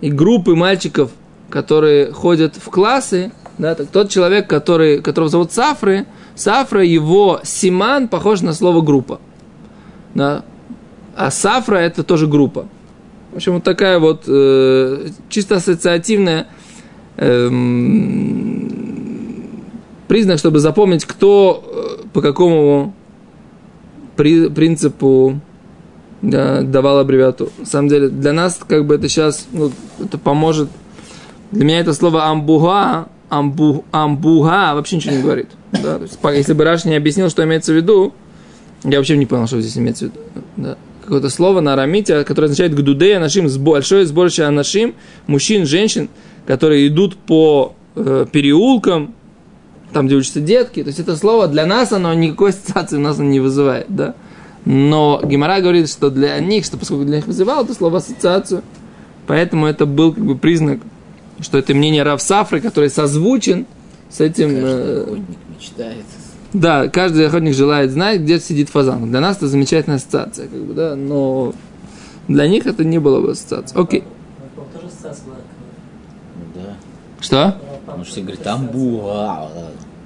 и 0.00 0.10
группы 0.10 0.54
мальчиков, 0.54 1.10
которые 1.48 2.12
ходят 2.12 2.56
в 2.56 2.70
классы, 2.70 3.32
да, 3.58 3.74
так 3.74 3.88
тот 3.88 4.10
человек, 4.10 4.48
который, 4.48 5.00
которого 5.00 5.30
зовут 5.30 5.52
Сафры, 5.52 6.06
Сафра, 6.34 6.84
его 6.84 7.40
симан 7.42 8.08
похож 8.08 8.40
на 8.40 8.52
слово 8.52 8.80
группа. 8.80 9.20
Да? 10.14 10.44
А 11.16 11.30
Сафра 11.30 11.76
это 11.76 12.02
тоже 12.02 12.26
группа. 12.26 12.66
В 13.32 13.36
общем, 13.36 13.54
вот 13.54 13.64
такая 13.64 13.98
вот 13.98 14.24
э, 14.26 15.08
чисто 15.28 15.56
ассоциативная 15.56 16.46
э, 17.16 17.48
признак, 20.08 20.38
чтобы 20.38 20.58
запомнить, 20.58 21.04
кто 21.04 22.00
э, 22.02 22.08
по 22.12 22.22
какому 22.22 22.94
при, 24.16 24.48
принципу 24.48 25.40
да, 26.22 26.62
давал 26.62 26.98
аббревиатуру. 26.98 27.50
На 27.58 27.66
самом 27.66 27.88
деле, 27.88 28.08
для 28.08 28.32
нас, 28.32 28.60
как 28.66 28.86
бы 28.86 28.94
это 28.94 29.08
сейчас, 29.08 29.46
ну, 29.52 29.72
это 30.02 30.18
поможет. 30.18 30.68
Для 31.50 31.64
меня 31.64 31.80
это 31.80 31.94
слово 31.94 32.26
амбуга, 32.26 33.08
амбу, 33.28 33.84
амбуга 33.90 34.74
вообще 34.74 34.96
ничего 34.96 35.14
не 35.14 35.22
говорит. 35.22 35.48
Да? 35.72 35.98
То 35.98 36.02
есть, 36.02 36.18
если 36.22 36.52
бы 36.52 36.64
Раш 36.64 36.84
не 36.84 36.94
объяснил, 36.94 37.30
что 37.30 37.42
имеется 37.44 37.72
в 37.72 37.76
виду, 37.76 38.12
я 38.84 38.98
вообще 38.98 39.16
не 39.16 39.26
понял, 39.26 39.46
что 39.46 39.60
здесь 39.60 39.76
имеется 39.78 40.06
в 40.06 40.08
виду. 40.08 40.20
Да. 40.56 40.76
Какое-то 41.02 41.28
слово 41.30 41.60
на 41.60 41.72
арамите, 41.72 42.22
которое 42.24 42.46
означает 42.46 42.74
гдудея 42.74 43.18
нашим, 43.18 43.48
большое 43.62 44.06
сборище 44.06 44.44
анашим, 44.44 44.94
мужчин, 45.26 45.66
женщин, 45.66 46.08
которые 46.46 46.86
идут 46.86 47.16
по 47.16 47.74
э, 47.96 48.26
переулкам, 48.30 49.14
там, 49.92 50.06
где 50.06 50.16
учатся 50.16 50.40
детки. 50.40 50.82
То 50.82 50.88
есть 50.88 51.00
это 51.00 51.16
слово 51.16 51.48
для 51.48 51.66
нас, 51.66 51.92
оно 51.92 52.14
никакой 52.14 52.50
ассоциации 52.50 52.96
у 52.96 53.00
нас 53.00 53.18
не 53.18 53.40
вызывает, 53.40 53.86
да. 53.88 54.14
Но 54.64 55.20
Гимара 55.24 55.60
говорит, 55.60 55.88
что 55.88 56.10
для 56.10 56.38
них, 56.38 56.64
что 56.64 56.76
поскольку 56.76 57.04
для 57.04 57.16
них 57.16 57.26
вызывало 57.26 57.64
это 57.64 57.74
слово 57.74 57.98
ассоциацию, 57.98 58.62
поэтому 59.26 59.66
это 59.66 59.86
был 59.86 60.12
как 60.12 60.24
бы 60.24 60.36
признак, 60.36 60.80
что 61.40 61.58
это 61.58 61.74
мнение 61.74 62.02
Рав 62.02 62.20
Сафры, 62.20 62.60
который 62.60 62.90
созвучен 62.90 63.66
с 64.10 64.20
этим... 64.20 64.48
Каждый 64.50 64.64
э, 64.64 65.02
охотник 65.02 65.38
мечтает. 65.56 66.04
да, 66.52 66.88
каждый 66.88 67.26
охотник 67.26 67.54
желает 67.54 67.90
знать, 67.90 68.20
где 68.20 68.38
сидит 68.38 68.68
фазан. 68.68 69.10
Для 69.10 69.20
нас 69.20 69.38
это 69.38 69.48
замечательная 69.48 69.96
ассоциация, 69.96 70.48
как 70.48 70.60
бы, 70.60 70.74
да, 70.74 70.94
но 70.94 71.54
для 72.28 72.46
них 72.46 72.66
это 72.66 72.84
не 72.84 72.98
было 72.98 73.20
бы 73.20 73.30
ассоциацией. 73.30 73.82
Окей. 73.82 74.04
Да. 76.54 76.76
Что? 77.20 77.56
Потому 77.86 78.04
что 78.04 78.20
говорит, 78.20 78.42
там 78.42 78.66
буа. 78.66 79.48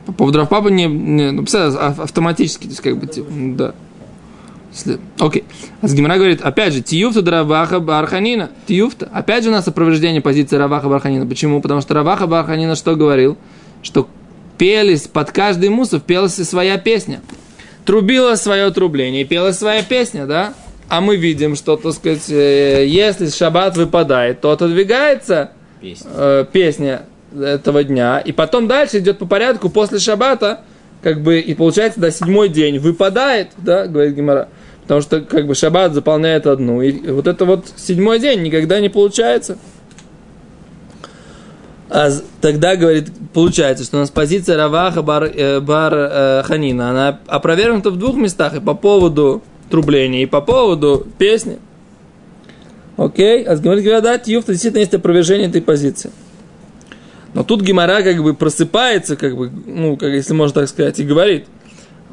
По 0.07 0.13
поводу 0.13 0.39
Равпапа 0.39 0.69
не, 0.69 0.87
не 0.87 1.31
ну, 1.31 1.45
а- 1.55 1.95
автоматически, 1.99 2.65
то 2.65 2.71
есть 2.71 2.81
как 2.81 2.99
бы, 2.99 3.07
типа, 3.07 3.31
ну, 3.31 3.57
да. 3.57 3.75
Окей. 5.19 5.45
А 5.81 5.89
с 5.89 5.95
Гимара 5.95 6.17
говорит, 6.17 6.41
опять 6.43 6.73
же, 6.73 6.81
Тиюфта 6.81 7.23
да 7.23 7.31
Раваха 7.33 7.81
Барханина. 7.81 8.51
Тиюфта. 8.67 9.09
Опять 9.13 9.45
же 9.45 9.51
у 9.51 9.53
нас 9.53 9.67
опроверждение 9.69 10.21
позиции 10.21 10.57
Раваха 10.57 10.89
Барханина. 10.89 11.27
Почему? 11.27 11.61
Потому 11.61 11.81
что 11.81 11.95
Раваха 11.95 12.27
Барханина 12.27 12.75
что 12.75 12.97
говорил? 12.97 13.37
Что 13.83 14.09
пелись 14.59 15.03
под 15.03 15.31
каждый 15.33 15.69
мусов, 15.69 16.03
пелась 16.03 16.39
и 16.39 16.45
своя 16.45 16.79
песня. 16.79 17.21
Трубила 17.85 18.35
свое 18.37 18.71
трубление, 18.71 19.23
и 19.23 19.25
пелась 19.25 19.59
своя 19.59 19.83
песня, 19.83 20.27
да? 20.27 20.55
А 20.89 21.01
мы 21.01 21.17
видим, 21.17 21.57
что, 21.57 21.77
так 21.77 21.93
сказать, 21.93 22.31
э, 22.31 22.87
если 22.87 23.29
шаббат 23.29 23.77
выпадает, 23.77 24.41
то 24.41 24.51
отодвигается 24.51 25.51
Песня. 25.81 26.09
э, 26.15 26.47
песня 26.51 27.03
этого 27.39 27.83
дня, 27.85 28.21
и 28.21 28.33
потом 28.33 28.69
дальше 28.69 28.99
идет 28.99 29.19
по 29.19 29.27
порядку 29.27 29.69
после 29.71 29.99
шаббата, 29.99 30.61
как 31.03 31.23
бы, 31.23 31.41
и 31.41 31.55
получается, 31.55 32.01
до 32.01 32.11
седьмой 32.11 32.49
день 32.49 32.79
выпадает, 32.79 33.49
да, 33.59 33.87
говорит 33.87 34.15
Гимара, 34.15 34.49
потому 34.85 35.01
что, 35.01 35.21
как 35.21 35.47
бы, 35.47 35.55
шаббат 35.55 35.93
заполняет 35.93 36.47
одну, 36.47 36.81
и 36.81 37.11
вот 37.11 37.27
это 37.27 37.45
вот 37.45 37.67
седьмой 37.77 38.21
день 38.21 38.43
никогда 38.43 38.81
не 38.81 38.89
получается. 38.89 39.59
А 41.91 42.11
тогда, 42.41 42.77
говорит, 42.77 43.11
получается, 43.33 43.85
что 43.85 43.99
у 43.99 44.01
нас 44.01 44.11
позиция 44.11 44.57
Раваха 44.57 45.03
бар, 45.03 45.25
э, 45.25 45.61
бар 45.61 45.95
э, 45.95 46.43
Ханина, 46.45 46.91
она 46.91 47.21
опровергнута 47.27 47.91
в 47.91 47.99
двух 47.99 48.17
местах, 48.17 48.57
и 48.57 48.61
по 48.61 48.75
поводу 48.75 49.43
трубления, 49.71 50.23
и 50.23 50.27
по 50.27 50.41
поводу 50.41 51.07
песни. 51.19 51.59
Окей? 52.97 53.45
А 53.45 53.57
говорит, 53.57 53.85
говорят, 53.85 54.05
да, 54.05 54.19
Тьюфта 54.19 54.53
действительно 54.53 54.81
есть 54.81 54.95
опровержение 54.95 55.49
этой 55.49 55.63
позиции. 55.63 56.11
Но 57.33 57.43
тут 57.43 57.63
Гимара 57.63 58.03
как 58.03 58.23
бы 58.23 58.35
просыпается, 58.35 59.17
как 59.17 59.37
бы, 59.37 59.51
ну, 59.51 59.97
как, 59.97 60.11
если 60.11 60.33
можно 60.33 60.61
так 60.61 60.69
сказать, 60.69 60.99
и 61.01 61.05
говорит. 61.05 61.47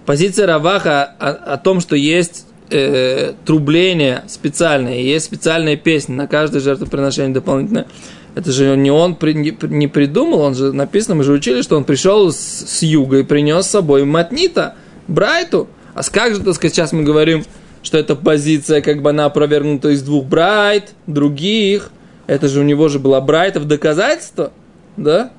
Позиция 0.05 0.47
Раваха 0.47 1.03
о, 1.03 1.53
о 1.53 1.57
том, 1.57 1.79
что 1.79 1.95
есть 1.95 2.47
э, 2.71 3.33
трубление 3.45 4.23
специальное, 4.27 4.99
есть 4.99 5.25
специальная 5.25 5.75
песня 5.75 6.15
на 6.15 6.27
каждое 6.27 6.59
жертвоприношение 6.59 7.33
дополнительное. 7.33 7.87
Это 8.33 8.51
же 8.51 8.75
не 8.77 8.91
он 8.91 9.15
при- 9.15 9.33
не, 9.33 9.55
не 9.61 9.87
придумал, 9.87 10.39
он 10.39 10.55
же 10.55 10.71
написано, 10.71 11.15
мы 11.15 11.23
же 11.23 11.33
учили, 11.33 11.61
что 11.61 11.75
он 11.77 11.83
пришел 11.83 12.31
с, 12.31 12.37
с 12.37 12.81
юга 12.81 13.19
и 13.19 13.23
принес 13.23 13.65
с 13.65 13.69
собой 13.71 14.05
матнита, 14.05 14.75
Брайту. 15.07 15.67
А 15.93 16.01
как 16.03 16.33
же, 16.33 16.41
так 16.41 16.55
сказать, 16.55 16.73
сейчас 16.73 16.93
мы 16.93 17.03
говорим, 17.03 17.43
что 17.83 17.97
эта 17.97 18.15
позиция, 18.15 18.81
как 18.81 19.01
бы 19.01 19.09
она 19.09 19.25
опровергнута 19.25 19.89
из 19.89 20.01
двух 20.01 20.25
Брайт, 20.25 20.93
других. 21.07 21.91
Это 22.27 22.47
же 22.47 22.61
у 22.61 22.63
него 22.63 22.87
же 22.87 22.99
была 22.99 23.19
Брайта 23.19 23.59
в 23.59 23.65
доказательство, 23.65 24.53
да? 24.95 25.31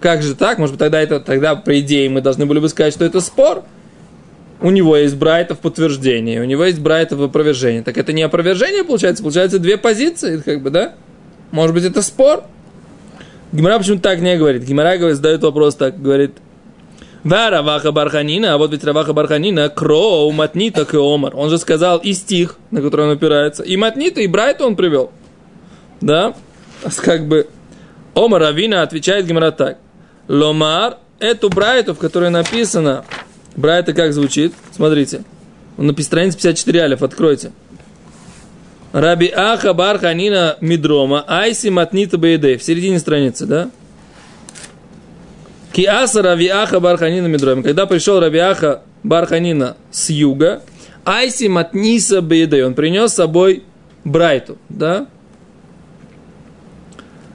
Как 0.00 0.22
же 0.22 0.34
так? 0.34 0.58
Может 0.58 0.74
быть, 0.74 0.80
тогда 0.80 1.00
это, 1.00 1.20
тогда, 1.20 1.54
по 1.56 1.78
идее, 1.80 2.08
мы 2.08 2.20
должны 2.20 2.46
были 2.46 2.58
бы 2.60 2.68
сказать, 2.68 2.94
что 2.94 3.04
это 3.04 3.20
спор. 3.20 3.64
У 4.60 4.70
него 4.70 4.96
есть 4.96 5.16
Брайта 5.16 5.54
в 5.54 5.58
подтверждении, 5.58 6.38
у 6.38 6.44
него 6.44 6.64
есть 6.64 6.78
Брайта 6.78 7.16
в 7.16 7.22
опровержении. 7.22 7.80
Так 7.80 7.98
это 7.98 8.12
не 8.12 8.22
опровержение 8.22 8.84
получается, 8.84 9.22
получается 9.22 9.58
две 9.58 9.76
позиции, 9.76 10.40
как 10.40 10.62
бы, 10.62 10.70
да? 10.70 10.94
Может 11.50 11.74
быть, 11.74 11.84
это 11.84 12.02
спор? 12.02 12.44
Гимара 13.52 13.78
почему 13.78 13.98
так 13.98 14.20
не 14.20 14.36
говорит? 14.36 14.64
Гимара 14.64 14.96
говорит, 14.96 15.16
задает 15.16 15.42
вопрос 15.42 15.74
так, 15.76 16.00
говорит, 16.00 16.32
Ва 17.24 17.50
Раваха 17.50 17.90
Барханина, 17.90 18.54
а 18.54 18.58
вот 18.58 18.72
ведь 18.72 18.84
Раваха 18.84 19.12
Барханина, 19.12 19.70
Кроу, 19.70 20.30
Матнита, 20.30 20.84
Кеомар. 20.84 21.34
Он 21.34 21.48
же 21.48 21.58
сказал 21.58 21.98
и 21.98 22.12
стих, 22.12 22.56
на 22.70 22.82
который 22.82 23.06
он 23.06 23.12
опирается, 23.12 23.62
и 23.62 23.76
Матнита, 23.76 24.20
и 24.20 24.26
Брайта 24.26 24.66
он 24.66 24.76
привел. 24.76 25.10
Да? 26.00 26.34
А 26.82 26.90
Как 27.00 27.26
бы 27.26 27.48
Омар 28.14 28.42
Равина 28.42 28.82
отвечает 28.82 29.26
Гимара 29.26 29.50
так. 29.52 29.78
Ломар, 30.28 30.98
эту 31.18 31.48
Брайту, 31.48 31.94
в 31.94 31.98
которой 31.98 32.30
написано, 32.30 33.04
Брайта 33.56 33.92
как 33.92 34.12
звучит? 34.12 34.52
Смотрите. 34.72 35.24
Он 35.76 35.86
написано 35.86 36.06
страница 36.06 36.36
54 36.38 36.80
алиф, 36.80 37.02
откройте. 37.02 37.52
Раби 38.92 39.28
Аха 39.34 39.74
Барханина 39.74 40.56
Мидрома, 40.60 41.24
Айси 41.26 41.68
Матнита 41.68 42.16
Бейдей. 42.16 42.56
В 42.56 42.62
середине 42.62 42.98
страницы, 43.00 43.46
да? 43.46 43.70
Киаса 45.72 46.22
Равиаха 46.22 46.78
Барханина 46.78 47.26
Мидроми. 47.26 47.62
Когда 47.62 47.86
пришел 47.86 48.20
Равиаха 48.20 48.82
Барханина 49.02 49.76
с 49.90 50.10
юга, 50.10 50.62
Айси 51.04 51.48
Матниса 51.48 52.22
Бейдей. 52.22 52.62
Он 52.62 52.74
принес 52.74 53.10
с 53.10 53.14
собой 53.14 53.64
Брайту, 54.04 54.56
да? 54.68 55.08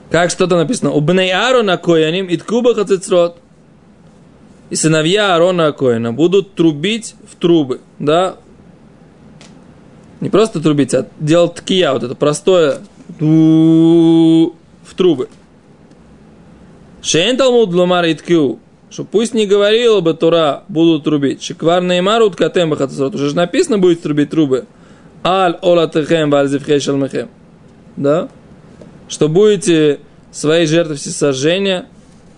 Как 0.10 0.32
что-то 0.32 0.56
написано? 0.56 0.92
У 0.92 1.02
Бней 1.02 1.34
Аарона 1.34 1.78
Кояним 1.78 2.28
Иткуба 2.34 2.74
Хацицрот. 2.74 3.38
И 4.70 4.76
сыновья 4.76 5.34
Аарона 5.34 5.72
Коина 5.72 6.14
будут 6.14 6.54
трубить 6.54 7.16
в 7.30 7.36
трубы, 7.36 7.82
да? 7.98 8.36
Не 10.22 10.30
просто 10.30 10.60
трубить, 10.60 10.94
а 10.94 11.08
делать 11.20 11.56
ткия, 11.56 11.92
вот 11.92 12.04
это 12.04 12.14
простое 12.14 12.80
в 13.20 14.52
трубы. 14.96 15.30
Шейн 17.02 17.38
Талмуд 17.38 17.74
Лумар 17.74 18.06
Иткиу, 18.06 18.60
что 18.90 19.06
пусть 19.06 19.34
не 19.34 19.46
говорила 19.48 20.02
бы 20.02 20.14
Тура, 20.14 20.64
будут 20.68 21.06
трубить. 21.06 21.42
Шиквар 21.42 21.82
Неймарут 21.82 22.36
Катем 22.36 22.70
Бахатасрот. 22.70 23.16
Уже 23.16 23.30
же 23.30 23.36
написано 23.36 23.78
будет 23.78 24.02
трубить 24.02 24.30
трубы. 24.30 24.66
Аль 25.24 25.58
Олатехем 25.62 26.30
Вальзевхей 26.30 26.80
Шалмехем. 26.80 27.30
Да? 27.96 28.30
Что 29.08 29.30
будете 29.30 30.00
свои 30.32 30.66
жертвы 30.66 30.96
всесожжения 30.96 31.88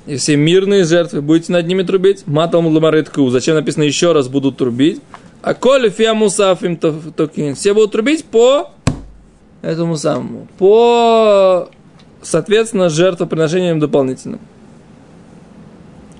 и 0.06 0.16
все 0.16 0.36
мирные 0.36 0.84
жертвы, 0.84 1.22
будете 1.22 1.52
над 1.52 1.68
ними 1.68 1.84
трубить. 1.84 2.26
Матам 2.26 2.68
Лумар 2.68 3.00
Иткиу. 3.00 3.30
Зачем 3.30 3.56
написано 3.56 3.84
еще 3.84 4.14
раз 4.14 4.28
будут 4.28 4.58
трубить? 4.58 5.02
А 5.42 5.54
коли 5.54 5.90
фиа 5.90 6.14
мусафим 6.14 6.78
токин. 6.78 7.56
Все 7.56 7.74
будут 7.74 7.92
трубить 7.92 8.26
по 8.26 8.72
этому 9.62 9.98
самому. 9.98 10.48
По, 10.58 11.70
соответственно, 12.22 12.90
жертвоприношениям 12.90 13.80
дополнительным. 13.80 14.40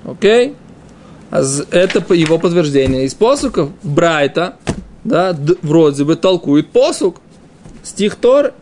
Окей? 0.06 0.56
А 1.32 1.44
Это 1.72 2.14
его 2.14 2.38
подтверждение. 2.38 3.06
Из 3.06 3.14
посуков 3.14 3.70
Брайта, 3.84 4.58
да, 5.04 5.36
вроде 5.62 6.04
бы 6.04 6.16
толкует 6.16 6.70
посук. 6.70 7.18
Стих 7.84 8.16
Тор. 8.16 8.54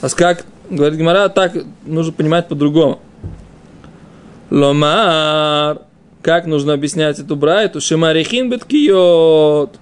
А 0.00 0.08
как, 0.08 0.44
говорит 0.70 0.98
Гимара, 0.98 1.28
так 1.28 1.52
нужно 1.84 2.12
понимать 2.12 2.48
по-другому. 2.48 3.00
Ломар. 4.50 5.82
как 6.22 6.46
нужно 6.46 6.72
объяснять 6.72 7.18
эту 7.18 7.36
брайту, 7.36 7.80
шимарихин 7.80 8.50
беткиот, 8.50 9.78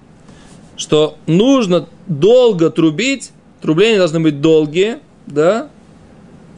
что 0.77 1.17
нужно 1.27 1.87
долго 2.07 2.69
трубить, 2.69 3.31
трубления 3.61 3.97
должны 3.97 4.19
быть 4.19 4.41
долгие, 4.41 4.99
да, 5.25 5.69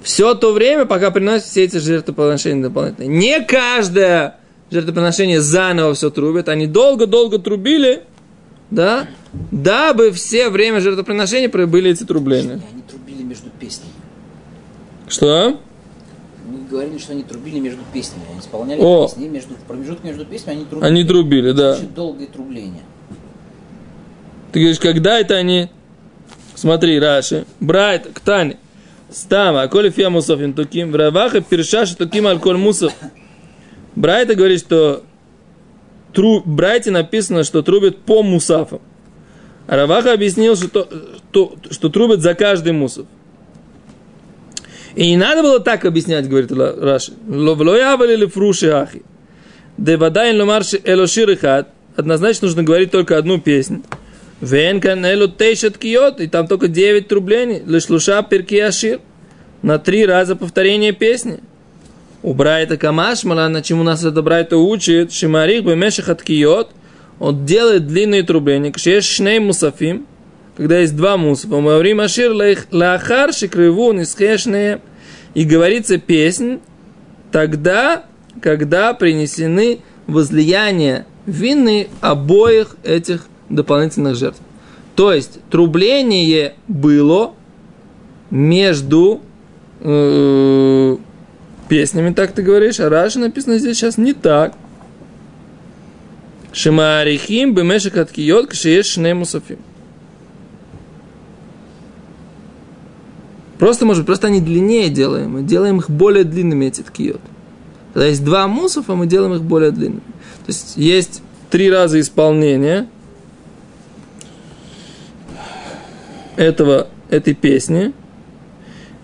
все 0.02 0.36
то 0.36 0.54
время, 0.54 0.86
пока 0.86 1.12
приносят 1.12 1.48
все 1.48 1.64
эти 1.64 1.78
жертвоприношения 1.78 2.64
дополнительные. 2.64 3.10
Не 3.10 3.42
каждое 3.42 4.38
жертвоприношение 4.72 5.42
заново 5.42 5.94
все 5.94 6.10
трубят, 6.10 6.50
они 6.50 6.68
долго-долго 6.68 7.40
трубили, 7.40 8.04
да, 8.72 9.08
дабы 9.52 10.12
все 10.12 10.50
время 10.50 10.82
жертвоприношения 10.82 11.50
были 11.50 11.92
эти 11.92 12.04
трубления. 12.04 12.62
Они 12.72 12.82
трубили 12.82 13.24
между 13.24 13.50
песнями. 13.50 13.92
Что? 15.08 15.60
Говорили, 16.70 16.98
что 16.98 17.14
они 17.14 17.24
трубили 17.24 17.60
между 17.60 17.82
песнями. 17.94 18.24
Они 18.30 18.40
исполняли 18.40 18.82
О. 18.82 19.08
песни 19.08 19.28
между, 19.28 19.54
в 19.56 19.60
промежутке 19.60 20.08
между 20.08 20.26
песнями 20.26 20.58
они 20.58 20.66
трубили. 20.66 20.88
Они 20.90 21.04
трубили, 21.04 21.52
да. 21.52 21.74
Очень 21.74 21.94
долгое 21.94 22.28
трубление. 22.28 22.84
Ты 24.52 24.60
говоришь, 24.60 24.80
когда 24.80 25.20
это 25.20 25.36
они? 25.36 25.70
Смотри, 26.56 27.00
Раши. 27.00 27.46
Брайт, 27.60 28.08
ктани. 28.14 28.58
Стама, 29.10 29.62
аколи 29.62 29.90
фия 29.90 30.10
мусофим 30.10 30.54
туким, 30.54 30.92
враваха 30.92 31.40
пиршаши 31.40 31.96
туким 31.96 32.28
алколь 32.28 32.58
мусов. 32.58 32.92
Брайта 33.96 34.36
говорит, 34.36 34.60
что 34.60 35.04
тру, 36.14 36.42
Брайте 36.44 36.92
написано, 36.92 37.44
что 37.46 37.62
трубят 37.62 38.00
по 38.00 38.22
мусафам. 38.24 38.82
А 39.68 39.76
Раваха 39.76 40.12
объяснил, 40.14 40.56
что, 40.56 40.68
то- 40.68 40.90
то- 41.32 41.56
что 41.72 41.90
трубят 41.90 42.22
за 42.22 42.34
каждый 42.34 42.74
мусов. 42.74 43.06
И 44.98 45.08
не 45.12 45.16
надо 45.16 45.44
было 45.44 45.60
так 45.60 45.86
объяснять, 45.86 46.28
говорит 46.28 46.52
Раши. 46.52 47.14
Ловлоявали 47.30 48.16
ли 48.16 48.26
фруши 48.26 48.70
ахи. 48.70 49.04
דודאי 49.78 50.16
אין 50.16 50.40
לומר 50.40 50.61
שיר 50.61 50.82
אלא 50.84 51.04
שיר. 51.04 51.38
Однозначно 51.96 52.48
нужно 52.48 52.64
говорить 52.64 52.90
только 52.90 53.16
одну 53.16 53.40
песню. 53.40 53.84
ואין 54.42 54.74
כאן 54.74 55.06
אלא 55.06 55.28
תשע 55.28 55.78
תקיעות. 55.78 56.20
И 56.20 56.28
там 56.28 56.48
только 56.48 56.68
9 56.68 57.08
трублений. 57.08 57.62
לשלושה 57.64 58.24
פרקי 58.24 58.56
השיר. 58.56 59.00
На 59.62 59.78
три 59.78 60.04
раза 60.04 60.36
повторение 60.36 60.94
песни. 60.94 61.42
וברייתא 62.24 62.76
קא 62.76 62.90
משמע 62.90 63.26
לן, 63.26 63.48
на 63.50 63.62
чем 63.62 63.80
у 63.80 63.84
нас 63.84 64.04
это 64.04 64.24
Брайта 64.24 64.58
учит, 64.58 65.14
שמאריך 65.14 65.64
במשך 65.64 66.10
התקיעות, 66.10 66.72
он 67.20 67.46
делает 67.46 67.88
длинные 67.88 68.24
трубления, 68.24 68.72
כשיש 68.72 69.06
שני 69.06 69.38
מוספים, 69.38 70.08
когда 70.58 70.80
есть 70.80 70.96
два 70.96 71.18
мусафа, 71.18 71.58
мы 71.58 71.74
говорим 71.74 72.00
השיר 72.00 72.34
לאחר 72.72 73.32
שיקריבו 73.32 73.94
נסכי 73.94 74.38
שני, 74.38 74.82
и 75.36 75.44
говорится 75.44 76.00
песнь, 76.00 76.60
тогда, 77.32 78.06
когда 78.42 78.96
принесены 78.96 79.82
возлияния 80.08 81.06
вины 81.28 81.90
обоих 82.02 82.76
этих 82.84 83.28
дополнительных 83.50 84.16
жертв. 84.16 84.40
То 84.96 85.14
есть 85.14 85.40
трубление 85.52 86.56
было 86.68 87.36
между 88.32 89.22
э, 89.82 90.98
песнями, 91.70 92.14
так 92.16 92.32
ты 92.32 92.42
говоришь, 92.42 92.80
а 92.80 92.90
Раши 92.90 93.20
написано 93.20 93.60
здесь 93.60 93.78
сейчас 93.78 94.00
не 94.00 94.14
так. 94.14 94.56
Шимарихим 96.52 97.54
бемешек 97.54 97.98
от 97.98 98.12
киот, 98.12 98.48
кшиеш 98.48 98.88
шней 98.88 99.14
мусафим. 99.14 99.60
Просто, 103.60 103.86
может 103.86 104.04
быть, 104.04 104.08
просто 104.08 104.28
они 104.28 104.42
длиннее 104.42 104.90
делаем. 104.90 105.32
Мы 105.32 105.44
делаем 105.44 105.80
их 105.80 105.90
более 105.90 106.24
длинными, 106.24 106.66
эти 106.66 106.82
ткиот. 106.82 107.22
Когда 107.94 108.08
есть 108.08 108.24
два 108.24 108.48
мусафа, 108.48 108.96
мы 108.96 109.08
делаем 109.08 109.34
их 109.34 109.42
более 109.42 109.72
длинными. 109.72 110.02
То 110.46 110.50
есть 110.50 110.78
есть 110.78 111.22
три 111.50 111.72
раза 111.72 112.00
исполнения 112.00 112.88
этого, 116.36 116.88
этой 117.10 117.34
песни. 117.34 117.94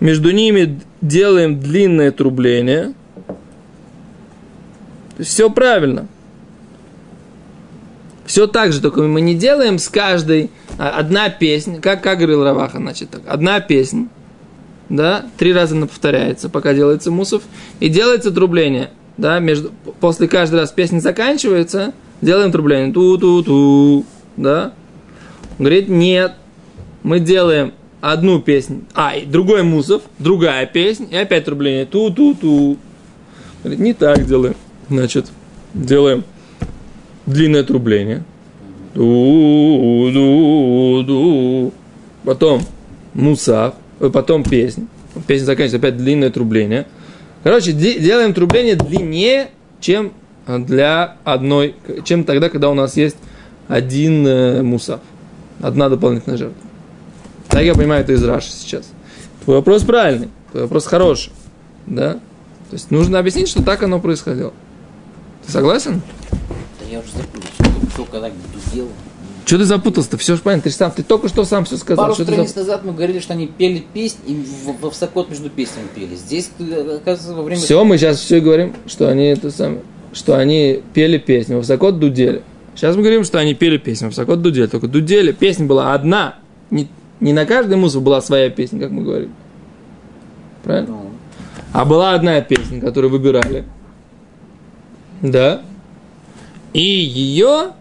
Между 0.00 0.30
ними 0.30 0.80
делаем 1.00 1.58
длинное 1.58 2.12
трубление. 2.12 2.94
Все 5.18 5.50
правильно. 5.50 6.06
Все 8.26 8.46
так 8.46 8.72
же, 8.72 8.80
только 8.80 9.02
мы 9.02 9.20
не 9.20 9.34
делаем 9.34 9.78
с 9.78 9.88
каждой 9.88 10.50
а, 10.78 10.90
одна 10.90 11.28
песня, 11.28 11.80
как, 11.80 12.02
как 12.02 12.18
говорил 12.18 12.42
Раваха, 12.42 12.78
значит, 12.78 13.10
так, 13.10 13.22
одна 13.26 13.60
песня, 13.60 14.08
да, 14.88 15.26
три 15.36 15.52
раза 15.52 15.74
она 15.76 15.86
повторяется, 15.86 16.48
пока 16.48 16.74
делается 16.74 17.10
мусов, 17.10 17.42
и 17.80 17.88
делается 17.88 18.30
трубление, 18.30 18.90
да, 19.16 19.38
между, 19.38 19.72
после 20.00 20.28
каждый 20.28 20.60
раз 20.60 20.72
песня 20.72 21.00
заканчивается, 21.00 21.92
делаем 22.20 22.52
трубление, 22.52 22.92
ту-ту-ту, 22.92 24.04
да. 24.36 24.72
Он 25.58 25.66
говорит, 25.66 25.88
нет, 25.88 26.34
мы 27.02 27.20
делаем 27.20 27.72
одну 28.00 28.40
песню, 28.40 28.82
а, 28.94 29.12
другой 29.26 29.62
мусов, 29.62 30.02
другая 30.18 30.66
песня, 30.66 31.06
и 31.10 31.16
опять 31.16 31.44
трубление, 31.44 31.86
ту-ту-ту. 31.86 32.76
Говорит, 33.62 33.80
не 33.80 33.94
так 33.94 34.26
делаем. 34.26 34.56
Значит, 34.90 35.30
делаем 35.72 36.24
длинное 37.24 37.64
трубление. 37.64 38.24
Ду-ду-ду. 38.94 40.12
Потом 42.24 42.60
мусав, 43.14 43.74
потом 44.10 44.42
песня. 44.42 44.86
Песня 45.26 45.46
заканчивается, 45.46 45.76
опять 45.76 45.96
длинное 45.96 46.30
трубление. 46.30 46.86
Короче, 47.42 47.72
де- 47.72 47.98
делаем 47.98 48.34
трубление 48.34 48.74
длиннее, 48.74 49.50
чем 49.80 50.12
для 50.46 51.16
одной, 51.24 51.74
чем 52.04 52.24
тогда, 52.24 52.48
когда 52.48 52.70
у 52.70 52.74
нас 52.74 52.96
есть 52.96 53.16
один 53.68 54.26
э, 54.26 54.62
мусав. 54.62 55.00
Одна 55.60 55.88
дополнительная 55.88 56.36
жертва. 56.36 56.58
Так 57.48 57.62
я 57.62 57.74
понимаю 57.74 58.02
это 58.02 58.12
из 58.12 58.22
Раши 58.24 58.50
сейчас. 58.50 58.90
Твой 59.44 59.58
вопрос 59.58 59.82
правильный, 59.84 60.28
твой 60.50 60.64
вопрос 60.64 60.86
хороший. 60.86 61.32
Да? 61.86 62.14
То 62.14 62.72
есть 62.72 62.90
нужно 62.90 63.18
объяснить, 63.18 63.48
что 63.48 63.62
так 63.62 63.82
оно 63.82 64.00
происходило. 64.00 64.52
Ты 65.46 65.52
согласен? 65.52 66.02
Да 66.80 66.86
я 66.90 66.98
уже 66.98 67.08
запутался. 67.12 67.92
Кто 67.92 68.04
когда 68.04 68.30
делал. 68.72 68.88
Что 69.44 69.58
ты 69.58 69.64
запутался-то? 69.64 70.16
Все 70.16 70.36
же 70.36 70.42
понятно. 70.42 70.62
Ты, 70.64 70.70
сам, 70.70 70.90
ты 70.90 71.02
только 71.02 71.28
что 71.28 71.44
сам 71.44 71.64
все 71.66 71.76
сказал. 71.76 72.04
Пару 72.06 72.14
Что 72.14 72.24
страниц 72.24 72.50
зап- 72.52 72.58
назад 72.58 72.84
мы 72.84 72.92
говорили, 72.92 73.18
что 73.20 73.34
они 73.34 73.46
пели 73.46 73.84
песнь 73.92 74.18
и 74.26 74.34
в, 74.34 74.80
в, 74.80 74.90
в 74.90 74.94
сокот 74.94 75.28
между 75.28 75.50
песнями 75.50 75.86
пели. 75.94 76.14
Здесь, 76.14 76.50
э, 76.58 76.96
оказывается, 76.96 77.34
во 77.34 77.42
время... 77.42 77.60
Все, 77.60 77.84
мы 77.84 77.98
сейчас 77.98 78.20
все 78.20 78.40
говорим, 78.40 78.72
что 78.86 79.08
они 79.08 79.24
это 79.24 79.50
самое, 79.50 79.82
что 80.14 80.38
они 80.38 80.80
пели 80.94 81.18
песню, 81.18 81.58
высоко 81.58 81.90
дудели. 81.90 82.42
Сейчас 82.74 82.96
мы 82.96 83.02
говорим, 83.02 83.24
что 83.24 83.38
они 83.38 83.54
пели 83.54 83.76
песню, 83.76 84.08
высоко 84.08 84.36
дудели. 84.36 84.66
Только 84.66 84.88
дудели, 84.88 85.32
песня 85.32 85.66
была 85.66 85.92
одна. 85.92 86.36
Не, 86.70 86.88
не 87.20 87.32
на 87.34 87.44
каждый 87.44 87.76
мусор 87.76 88.00
была 88.00 88.22
своя 88.22 88.48
песня, 88.48 88.80
как 88.80 88.90
мы 88.90 89.02
говорим. 89.02 89.34
Правильно? 90.62 90.88
Ну, 90.88 91.10
А 91.72 91.84
была 91.84 92.14
одна 92.14 92.40
песня, 92.40 92.80
которую 92.80 93.10
выбирали. 93.10 93.64
Да. 95.20 95.62
И 96.72 96.80
ее 96.82 97.72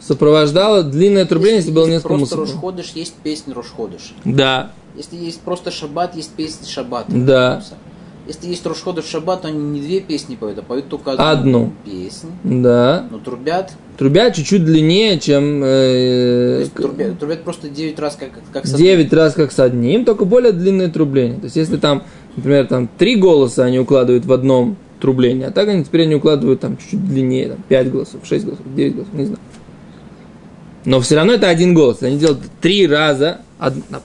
сопровождало 0.00 0.82
длинное 0.82 1.24
трубление, 1.26 1.58
если 1.58 1.70
было 1.70 1.84
если 1.84 1.94
несколько 1.94 2.08
просто 2.08 2.36
мусоров. 2.36 2.54
Рошходыш, 2.54 2.92
есть 2.94 3.14
песня 3.22 3.54
Рошходыш. 3.54 4.14
Да, 4.24 4.72
Если 4.96 5.16
есть 5.16 5.40
просто 5.40 5.70
Шаббат, 5.70 6.16
есть 6.16 6.30
песня 6.32 6.66
Шаббат. 6.66 7.06
Да. 7.08 7.62
Если 8.26 8.48
есть 8.48 8.64
Рошходыш 8.66 9.06
Шаббат, 9.06 9.42
то 9.42 9.48
они 9.48 9.58
не 9.58 9.80
две 9.80 10.00
песни 10.00 10.36
поют, 10.36 10.58
а 10.58 10.62
поют 10.62 10.88
только 10.88 11.12
Одну. 11.12 11.72
песню. 11.84 12.30
да. 12.44 13.06
Но 13.10 13.18
трубят, 13.18 13.72
Трубят 14.00 14.34
чуть-чуть 14.34 14.64
длиннее, 14.64 15.18
чем 15.20 15.60
то 15.60 15.66
э, 15.66 16.60
есть 16.60 16.72
трубят, 16.72 17.18
трубят 17.18 17.42
просто 17.44 17.68
9 17.68 17.98
раз, 17.98 18.16
как, 18.16 18.30
как 18.50 18.66
с 18.66 18.72
9 18.72 19.12
раз 19.12 19.34
как 19.34 19.52
с 19.52 19.58
одним, 19.58 20.06
только 20.06 20.24
более 20.24 20.52
длинное 20.52 20.88
трубление. 20.88 21.38
То 21.38 21.44
есть, 21.44 21.56
если 21.56 21.76
там, 21.76 22.04
например, 22.36 22.66
там 22.66 22.88
три 22.96 23.16
голоса 23.16 23.64
они 23.64 23.78
укладывают 23.78 24.24
в 24.24 24.32
одном 24.32 24.76
трублении, 25.00 25.44
а 25.44 25.50
так 25.50 25.68
они 25.68 25.84
теперь 25.84 26.02
они 26.02 26.14
укладывают 26.14 26.60
там 26.60 26.76
чуть-чуть 26.78 27.06
длиннее, 27.06 27.48
там 27.48 27.58
5 27.68 27.90
голосов, 27.90 28.20
6 28.24 28.44
голосов, 28.46 28.64
9 28.74 28.94
голосов, 28.94 29.14
не 29.14 29.24
знаю. 29.24 29.38
Но 30.84 31.00
все 31.00 31.16
равно 31.16 31.34
это 31.34 31.48
один 31.48 31.74
голос. 31.74 32.02
Они 32.02 32.18
делают 32.18 32.40
три 32.60 32.86
раза 32.86 33.40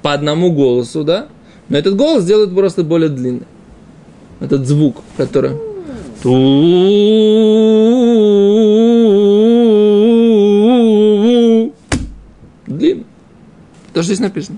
по 0.02 0.14
одному 0.14 0.52
голосу, 0.52 1.04
да? 1.04 1.28
Но 1.70 1.78
этот 1.78 1.96
голос 1.96 2.26
делают 2.26 2.54
просто 2.54 2.84
более 2.84 3.10
длинный. 3.10 3.48
Этот 4.40 4.68
звук, 4.68 5.02
который... 5.18 5.52
Длинный. 12.68 13.06
То, 13.94 14.02
что 14.02 14.14
здесь 14.14 14.20
написано. 14.20 14.58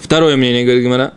Второе 0.00 0.36
мнение, 0.36 0.64
говорит 0.64 0.84
Гимара. 0.84 1.12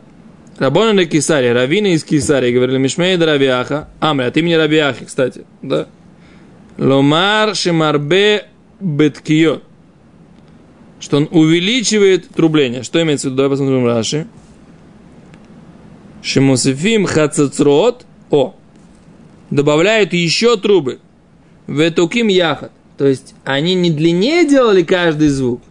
Рабона 0.58 0.92
на 0.94 1.06
Кисария, 1.06 1.54
раввины 1.54 1.94
из 1.94 2.04
Кисарии 2.04 2.52
говорили, 2.52 2.78
Мишмей 2.80 3.16
да 3.18 3.28
Рабиаха, 3.28 3.90
Амри, 4.00 4.26
от 4.26 4.36
имени 4.38 4.56
Рабиахи, 4.56 5.06
кстати, 5.06 5.46
да? 5.62 5.88
Ломар 6.78 7.56
Шимарбе 7.56 8.48
Беткио, 8.80 9.62
что 11.00 11.18
он 11.18 11.28
увеличивает 11.32 12.30
трубление. 12.30 12.84
Что 12.84 13.02
имеется 13.02 13.28
в 13.28 13.32
виду? 13.32 13.38
Давай 13.38 13.52
посмотрим 13.52 13.86
Раши. 13.86 14.28
Шимусифим 16.22 17.06
Хацацрот, 17.06 18.06
о, 18.30 18.56
добавляют 19.50 20.14
еще 20.14 20.58
трубы. 20.58 21.00
В 21.68 21.80
этуким 21.80 22.28
яхат. 22.28 22.72
То 22.98 23.06
есть 23.06 23.36
они 23.44 23.76
не 23.76 23.92
длиннее 23.92 24.48
делали 24.48 24.84
каждый 24.84 25.30
звук, 25.30 25.62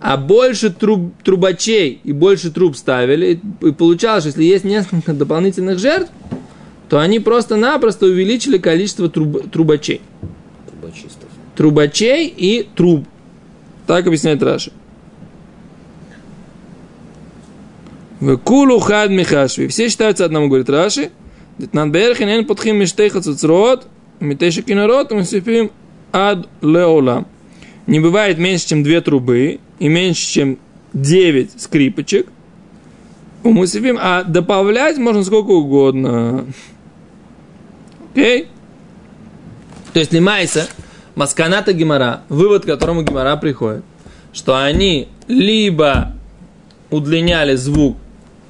а 0.00 0.16
больше 0.16 0.70
труб, 0.70 1.12
трубачей 1.22 2.00
и 2.02 2.12
больше 2.12 2.50
труб 2.50 2.76
ставили. 2.76 3.40
И 3.60 3.72
получалось, 3.72 4.22
что 4.22 4.30
если 4.30 4.44
есть 4.44 4.64
несколько 4.64 5.12
дополнительных 5.12 5.78
жертв, 5.78 6.10
то 6.88 6.98
они 6.98 7.20
просто-напросто 7.20 8.06
увеличили 8.06 8.58
количество 8.58 9.08
труб, 9.08 9.50
трубачей. 9.50 10.00
Трубочистов. 10.68 11.28
Трубачей 11.56 12.28
и 12.28 12.68
труб. 12.74 13.06
Так 13.86 14.06
объясняет 14.06 14.42
Раши. 14.42 14.72
В 18.20 18.36
кулу 18.38 18.78
хад 18.78 19.10
михашви. 19.10 19.66
Все 19.68 19.88
считаются 19.88 20.24
одному, 20.24 20.48
говорит 20.48 20.70
Раши. 20.70 21.10
Эн 21.58 22.46
подхим 22.46 22.76
миштейха 22.76 23.20
цуцрот, 23.20 23.86
митейша 24.20 24.62
кинорот, 24.62 25.10
мисифим 25.10 25.70
ад 26.12 26.48
леолам. 26.60 27.26
Не 27.86 28.00
бывает 28.00 28.38
меньше, 28.38 28.68
чем 28.68 28.82
две 28.82 29.00
трубы 29.00 29.58
и 29.78 29.88
меньше, 29.88 30.26
чем 30.26 30.58
девять 30.92 31.60
скрипочек. 31.60 32.28
У 33.42 33.50
мусифим, 33.50 33.98
а 34.00 34.22
добавлять 34.22 34.98
можно 34.98 35.24
сколько 35.24 35.50
угодно. 35.50 36.46
Окей? 38.12 38.42
Okay? 38.42 38.46
То 39.92 39.98
есть 39.98 40.12
лимайса, 40.12 40.68
масканата 41.14 41.72
гемора, 41.72 42.22
вывод, 42.28 42.64
к 42.64 42.66
которому 42.66 43.02
гемора 43.02 43.36
приходит, 43.36 43.84
что 44.32 44.56
они 44.56 45.08
либо 45.28 46.12
удлиняли 46.90 47.54
звук 47.54 47.96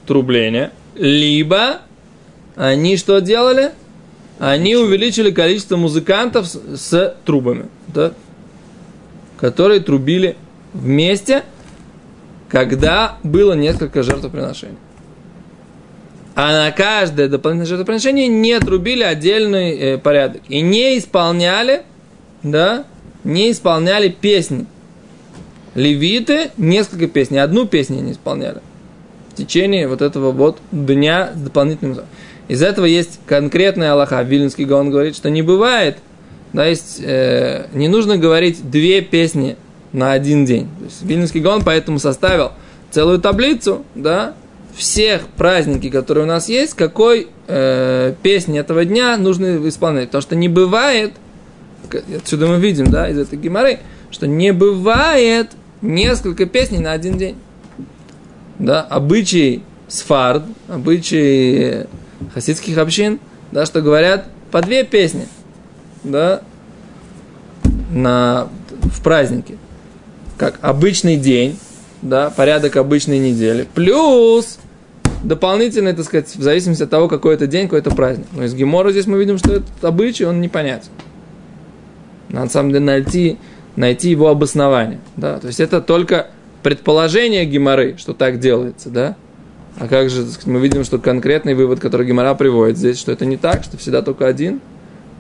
трубления, 0.06 0.72
либо 0.94 1.80
они 2.56 2.96
что 2.96 3.20
делали? 3.20 3.70
Они 4.38 4.74
увеличили 4.76 5.30
количество 5.30 5.76
музыкантов 5.76 6.46
с, 6.46 6.58
с 6.76 7.16
трубами, 7.24 7.66
да? 7.88 8.12
которые 9.38 9.80
трубили 9.80 10.36
вместе, 10.72 11.44
когда 12.48 13.18
было 13.22 13.52
несколько 13.52 14.02
жертвоприношений. 14.02 14.76
А 16.34 16.64
на 16.64 16.70
каждое 16.70 17.28
дополнительное 17.28 17.66
жертвоприношение 17.66 18.26
не 18.26 18.58
трубили 18.58 19.02
отдельный 19.02 19.76
э, 19.76 19.98
порядок. 19.98 20.42
И 20.48 20.60
не 20.60 20.98
исполняли, 20.98 21.82
да, 22.42 22.84
не 23.24 23.50
исполняли 23.50 24.08
песни. 24.08 24.66
Левиты 25.74 26.50
несколько 26.56 27.06
песней, 27.06 27.38
одну 27.38 27.66
песню 27.66 28.00
не 28.00 28.12
исполняли. 28.12 28.60
В 29.30 29.34
течение 29.36 29.88
вот 29.88 30.02
этого 30.02 30.30
вот 30.32 30.58
дня 30.70 31.32
с 31.34 31.40
дополнительным 31.40 32.00
из 32.48 32.62
этого 32.62 32.84
есть 32.84 33.20
конкретная 33.26 33.92
Аллаха. 33.92 34.20
Вильнинский 34.22 34.64
Гаон 34.64 34.90
говорит, 34.90 35.16
что 35.16 35.30
не 35.30 35.40
бывает, 35.40 35.98
да, 36.52 36.66
есть, 36.66 37.00
э, 37.02 37.66
не 37.72 37.88
нужно 37.88 38.18
говорить 38.18 38.70
две 38.70 39.00
песни 39.00 39.56
на 39.92 40.12
один 40.12 40.44
день. 40.44 40.68
То 40.78 40.84
есть 40.84 41.02
Вильнинский 41.02 41.40
Гаон 41.40 41.62
поэтому 41.64 41.98
составил 41.98 42.52
целую 42.90 43.20
таблицу, 43.20 43.84
да, 43.94 44.34
всех 44.76 45.26
праздники, 45.28 45.88
которые 45.88 46.24
у 46.24 46.28
нас 46.28 46.48
есть, 46.48 46.74
какой 46.74 47.28
э, 47.46 48.14
песни 48.22 48.58
этого 48.58 48.84
дня 48.84 49.16
нужно 49.16 49.66
исполнять. 49.68 50.06
Потому 50.06 50.22
что 50.22 50.36
не 50.36 50.48
бывает, 50.48 51.12
отсюда 52.16 52.46
мы 52.46 52.58
видим, 52.58 52.90
да, 52.90 53.08
из 53.08 53.18
этой 53.18 53.38
геморы, 53.38 53.80
что 54.10 54.26
не 54.26 54.52
бывает 54.52 55.50
несколько 55.80 56.46
песней 56.46 56.78
на 56.78 56.92
один 56.92 57.18
день. 57.18 57.36
Да, 58.58 58.82
обычай 58.82 59.62
сфард, 59.88 60.44
обычай 60.68 61.86
хасидских 62.34 62.78
общин, 62.78 63.18
да, 63.50 63.66
что 63.66 63.82
говорят 63.82 64.28
по 64.50 64.62
две 64.62 64.84
песни, 64.84 65.26
да, 66.04 66.42
на, 67.90 68.48
в 68.70 69.02
празднике. 69.02 69.56
Как 70.38 70.58
обычный 70.62 71.16
день, 71.16 71.58
да, 72.00 72.30
порядок 72.30 72.76
обычной 72.76 73.18
недели, 73.18 73.66
плюс 73.74 74.58
дополнительно, 75.22 75.92
так 75.94 76.04
сказать, 76.04 76.34
в 76.34 76.42
зависимости 76.42 76.82
от 76.82 76.90
того, 76.90 77.08
какой 77.08 77.34
это 77.34 77.46
день, 77.46 77.64
какой 77.64 77.80
это 77.80 77.90
праздник. 77.90 78.26
Но 78.32 78.44
из 78.44 78.54
Гемора 78.54 78.90
здесь 78.90 79.06
мы 79.06 79.18
видим, 79.18 79.38
что 79.38 79.54
этот 79.54 79.84
обычай, 79.84 80.24
он 80.24 80.40
непонятен. 80.40 80.88
Надо, 82.32 82.46
на 82.46 82.50
самом 82.50 82.70
деле, 82.70 82.84
найти, 82.84 83.38
найти 83.76 84.10
его 84.10 84.28
обоснование. 84.28 84.98
Да? 85.16 85.38
То 85.38 85.46
есть, 85.46 85.60
это 85.60 85.80
только 85.80 86.28
предположение 86.62 87.44
Геморы, 87.44 87.96
что 87.98 88.14
так 88.14 88.40
делается, 88.40 88.90
да? 88.90 89.16
А 89.78 89.88
как 89.88 90.10
же, 90.10 90.26
сказать, 90.26 90.46
мы 90.46 90.60
видим, 90.60 90.84
что 90.84 90.98
конкретный 90.98 91.54
вывод, 91.54 91.80
который 91.80 92.06
Гемора 92.06 92.34
приводит 92.34 92.76
здесь, 92.76 92.98
что 92.98 93.12
это 93.12 93.24
не 93.24 93.36
так, 93.36 93.64
что 93.64 93.76
всегда 93.76 94.02
только 94.02 94.26
один, 94.26 94.60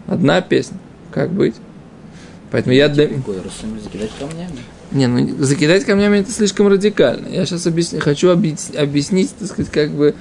одна 0.06 0.40
песня. 0.40 0.78
Как 1.10 1.30
быть? 1.30 1.54
Поэтому 2.50 2.74
я 2.74 2.88
для... 2.88 3.08
закидать 3.08 4.10
камнями? 4.18 4.58
Не, 4.90 5.06
ну 5.06 5.42
закидать 5.42 5.84
камнями 5.84 6.18
это 6.18 6.30
слишком 6.30 6.68
радикально. 6.68 7.28
Я 7.28 7.46
сейчас 7.46 7.66
объясни, 7.66 7.98
хочу 7.98 8.28
объяснить, 8.28 9.30
так 9.38 9.48
сказать, 9.48 9.72
как 9.72 9.90
бы 9.90 10.14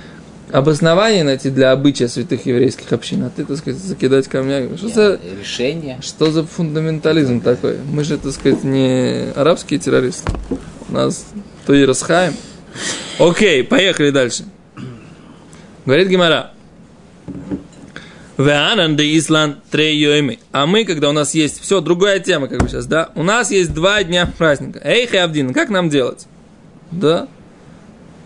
обоснование 0.52 1.24
найти 1.24 1.50
для 1.50 1.72
обычая 1.72 2.08
святых 2.08 2.46
еврейских 2.46 2.92
общин, 2.94 3.24
а 3.24 3.30
ты, 3.30 3.46
так 3.46 3.58
сказать, 3.58 3.80
закидать 3.82 4.28
камнями. 4.28 4.76
Что 4.76 4.90
за 4.90 5.20
решение? 5.40 6.00
Что 6.02 6.32
за 6.32 6.44
фундаментализм 6.44 7.42
такой? 7.42 7.78
Мы 7.92 8.04
же, 8.04 8.18
так 8.18 8.32
сказать, 8.32 8.64
не 8.64 9.32
арабские 9.36 9.80
террористы. 9.80 10.32
У 10.90 10.94
нас 10.94 11.26
то 11.66 11.74
и 11.74 11.86
расхаем. 11.86 12.34
Окей, 13.20 13.64
поехали 13.64 14.12
дальше. 14.12 14.46
Говорит 15.86 16.08
Гимара. 16.08 16.52
Веанан 18.38 18.96
де 18.96 19.18
Ислан 19.18 19.58
трейойми. 19.70 20.40
А 20.52 20.66
мы, 20.66 20.86
когда 20.86 21.10
у 21.10 21.12
нас 21.12 21.34
есть 21.34 21.62
все, 21.62 21.82
другая 21.82 22.20
тема, 22.20 22.48
как 22.48 22.60
бы 22.60 22.70
сейчас, 22.70 22.88
да? 22.88 23.10
У 23.16 23.24
нас 23.24 23.52
есть 23.52 23.74
два 23.74 24.04
дня 24.04 24.32
праздника. 24.38 24.82
Эй, 24.84 25.06
Хавдин, 25.06 25.54
как 25.54 25.70
нам 25.70 25.90
делать? 25.90 26.26
Да? 26.92 27.28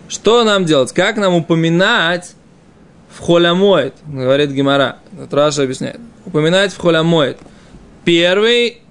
Что 0.07 0.43
нам 0.43 0.65
делать? 0.65 0.91
Как 0.91 1.17
нам 1.17 1.35
упоминать 1.35 2.35
в 3.09 3.21
холямоид, 3.21 3.93
говорит 4.05 4.51
Гимара. 4.51 4.97
Раша 5.31 5.63
объясняет. 5.63 5.99
Упоминать 6.25 6.73
в 6.73 6.77
холямоид. 6.77 7.37
Первый, 8.03 8.81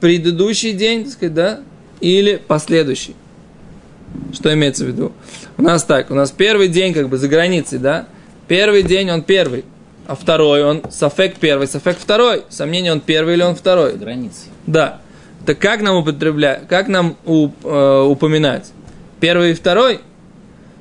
предыдущий 0.00 0.72
день, 0.72 1.04
так 1.04 1.12
сказать, 1.12 1.34
да? 1.34 1.60
Или 2.00 2.36
последующий. 2.36 3.14
Что 4.32 4.52
имеется 4.54 4.84
в 4.84 4.88
виду? 4.88 5.12
У 5.58 5.62
нас 5.62 5.84
так, 5.84 6.10
у 6.10 6.14
нас 6.14 6.30
первый 6.30 6.68
день 6.68 6.92
как 6.92 7.08
бы 7.08 7.18
за 7.18 7.28
границей, 7.28 7.78
да? 7.78 8.06
Первый 8.48 8.82
день 8.82 9.10
он 9.10 9.22
первый 9.22 9.64
а 10.06 10.14
второй 10.14 10.64
он 10.64 10.82
сафек 10.90 11.36
первый, 11.36 11.66
сафек 11.66 11.98
второй. 11.98 12.44
Сомнение, 12.48 12.92
он 12.92 13.00
первый 13.00 13.34
или 13.34 13.42
он 13.42 13.56
второй. 13.56 13.96
Границы. 13.96 14.46
Да. 14.66 15.00
Так 15.44 15.58
как 15.58 15.80
нам 15.82 15.96
употреблять, 15.96 16.66
как 16.68 16.88
нам 16.88 17.16
уп, 17.24 17.54
э, 17.64 18.02
упоминать? 18.08 18.72
Первый 19.20 19.52
и 19.52 19.54
второй? 19.54 20.00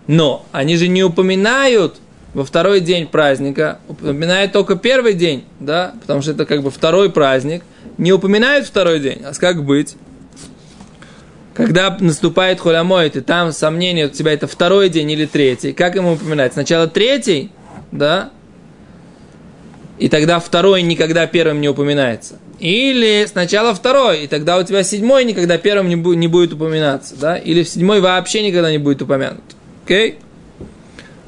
Но 0.08 0.46
они 0.52 0.78
же 0.78 0.88
не 0.88 1.04
упоминают 1.04 1.98
во 2.34 2.44
второй 2.44 2.82
день 2.82 3.08
праздника, 3.08 3.80
упоминают 3.88 4.52
только 4.52 4.76
первый 4.76 5.14
день, 5.14 5.46
да, 5.60 5.94
потому 6.02 6.22
что 6.22 6.32
это 6.32 6.46
как 6.46 6.64
бы 6.64 6.70
второй 6.70 7.10
праздник, 7.10 7.64
не 7.98 8.12
упоминают 8.12 8.68
второй 8.68 9.00
день, 9.00 9.22
а 9.24 9.34
как 9.34 9.64
быть? 9.64 9.96
Когда 11.54 11.98
наступает 12.00 12.60
холямоид, 12.60 13.16
и 13.16 13.22
там 13.22 13.54
сомнение 13.54 14.08
у 14.08 14.10
тебя 14.10 14.34
это 14.34 14.48
второй 14.48 14.90
день 14.90 15.10
или 15.12 15.26
третий, 15.26 15.72
как 15.72 15.96
ему 15.96 16.14
упоминать? 16.14 16.52
Сначала 16.52 16.88
третий, 16.88 17.52
да, 17.94 18.32
и 19.98 20.10
тогда 20.10 20.40
второй 20.40 20.82
никогда 20.82 21.26
первым 21.28 21.62
не 21.62 21.70
упоминается. 21.70 22.36
Или 22.60 23.26
сначала 23.30 23.74
второй, 23.74 24.24
и 24.24 24.28
тогда 24.28 24.58
у 24.58 24.64
тебя 24.64 24.84
седьмой 24.84 25.24
никогда 25.24 25.58
первым 25.58 25.88
не, 25.88 25.96
будет, 25.96 26.18
не 26.18 26.28
будет 26.28 26.54
упоминаться, 26.54 27.16
да? 27.16 27.38
Или 27.38 27.64
седьмой 27.64 28.02
вообще 28.02 28.46
никогда 28.46 28.72
не 28.72 28.78
будет 28.78 29.02
упомянут. 29.02 29.44
Окей? 29.86 30.12
Okay? 30.12 30.16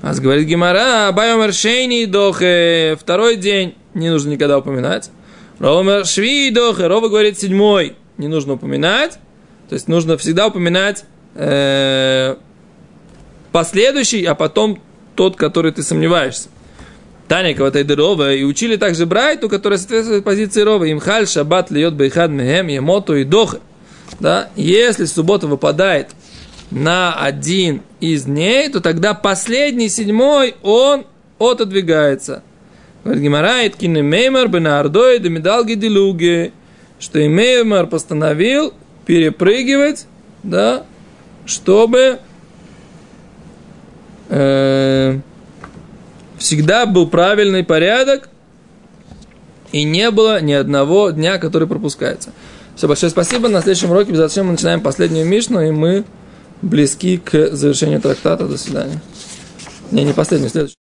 А 0.02 0.13
говорит 0.15 0.48
Гимара, 0.48 1.12
Байомер 1.12 1.54
Шейни 1.54 2.06
Дохе, 2.06 2.98
второй 3.00 3.36
день 3.36 3.76
не 3.93 4.10
нужно 4.10 4.32
никогда 4.32 4.58
упоминать. 4.58 5.12
Ромер 5.60 6.06
Шви 6.06 6.50
Дохе, 6.50 6.88
Рова 6.88 7.08
говорит 7.08 7.39
седьмой, 7.39 7.96
не 8.17 8.28
нужно 8.28 8.54
упоминать. 8.54 9.20
То 9.70 9.74
есть 9.74 9.88
нужно 9.88 10.17
всегда 10.17 10.48
упоминать 10.48 11.04
э, 11.36 12.36
последующий, 13.52 14.24
а 14.24 14.34
потом 14.34 14.82
тот, 15.15 15.36
который 15.36 15.72
ты 15.72 15.84
сомневаешься. 15.84 16.50
Таня 17.28 17.54
Каватайда 17.54 17.96
Рова, 17.96 18.34
и 18.34 18.43
учили 18.43 18.78
также 18.78 19.06
Брайту, 19.06 19.50
которая 19.50 19.78
соответствует 19.78 20.24
позиции 20.24 20.62
Рова, 20.62 20.86
им 20.86 21.00
халь, 21.00 21.28
шаббат, 21.28 21.70
льет 21.70 21.93
бейхад, 21.93 22.32
мехем, 22.32 22.67
емоту 22.67 23.15
и 23.15 23.24
дох. 23.24 23.58
Да? 24.20 24.50
Если 24.56 25.06
суббота 25.06 25.48
выпадает 25.48 26.10
на 26.71 27.13
один 27.13 27.82
из 27.99 28.25
дней, 28.25 28.69
то 28.69 28.82
тогда 28.82 29.13
последний, 29.13 29.89
седьмой, 29.89 30.56
он 30.63 31.06
отодвигается. 31.39 32.43
Говорит 33.03 33.23
Гимара, 33.23 33.67
Иткины 33.67 34.03
Меймар, 34.03 34.47
Бенардой, 34.49 35.19
Демидалги, 35.19 35.75
Делуги, 35.75 36.51
что 36.99 37.19
и 37.19 37.27
Меймар 37.27 37.88
постановил 37.88 38.73
перепрыгивать, 39.06 40.08
да, 40.43 40.84
чтобы 41.45 42.19
э, 44.30 45.19
всегда 46.38 46.86
был 46.86 47.08
правильный 47.08 47.63
порядок, 47.63 48.30
и 49.71 49.84
не 49.84 50.12
было 50.12 50.41
ни 50.41 50.53
одного 50.53 51.12
дня, 51.12 51.38
который 51.38 51.67
пропускается. 51.67 52.32
Все, 52.75 52.88
большое 52.88 53.10
спасибо. 53.10 53.47
На 53.47 53.62
следующем 53.62 53.91
уроке 53.91 54.12
обязательно 54.12 54.45
мы 54.45 54.51
начинаем 54.51 54.82
последнюю 54.82 55.25
Мишну, 55.25 55.62
и 55.62 55.71
мы 55.71 56.03
близки 56.62 57.17
к 57.17 57.52
завершению 57.52 58.02
трактата. 58.02 58.48
До 58.48 58.58
свидания. 58.58 59.02
Не, 59.91 60.04
не 60.04 60.13
последний, 60.13 60.50
следующий. 60.50 60.76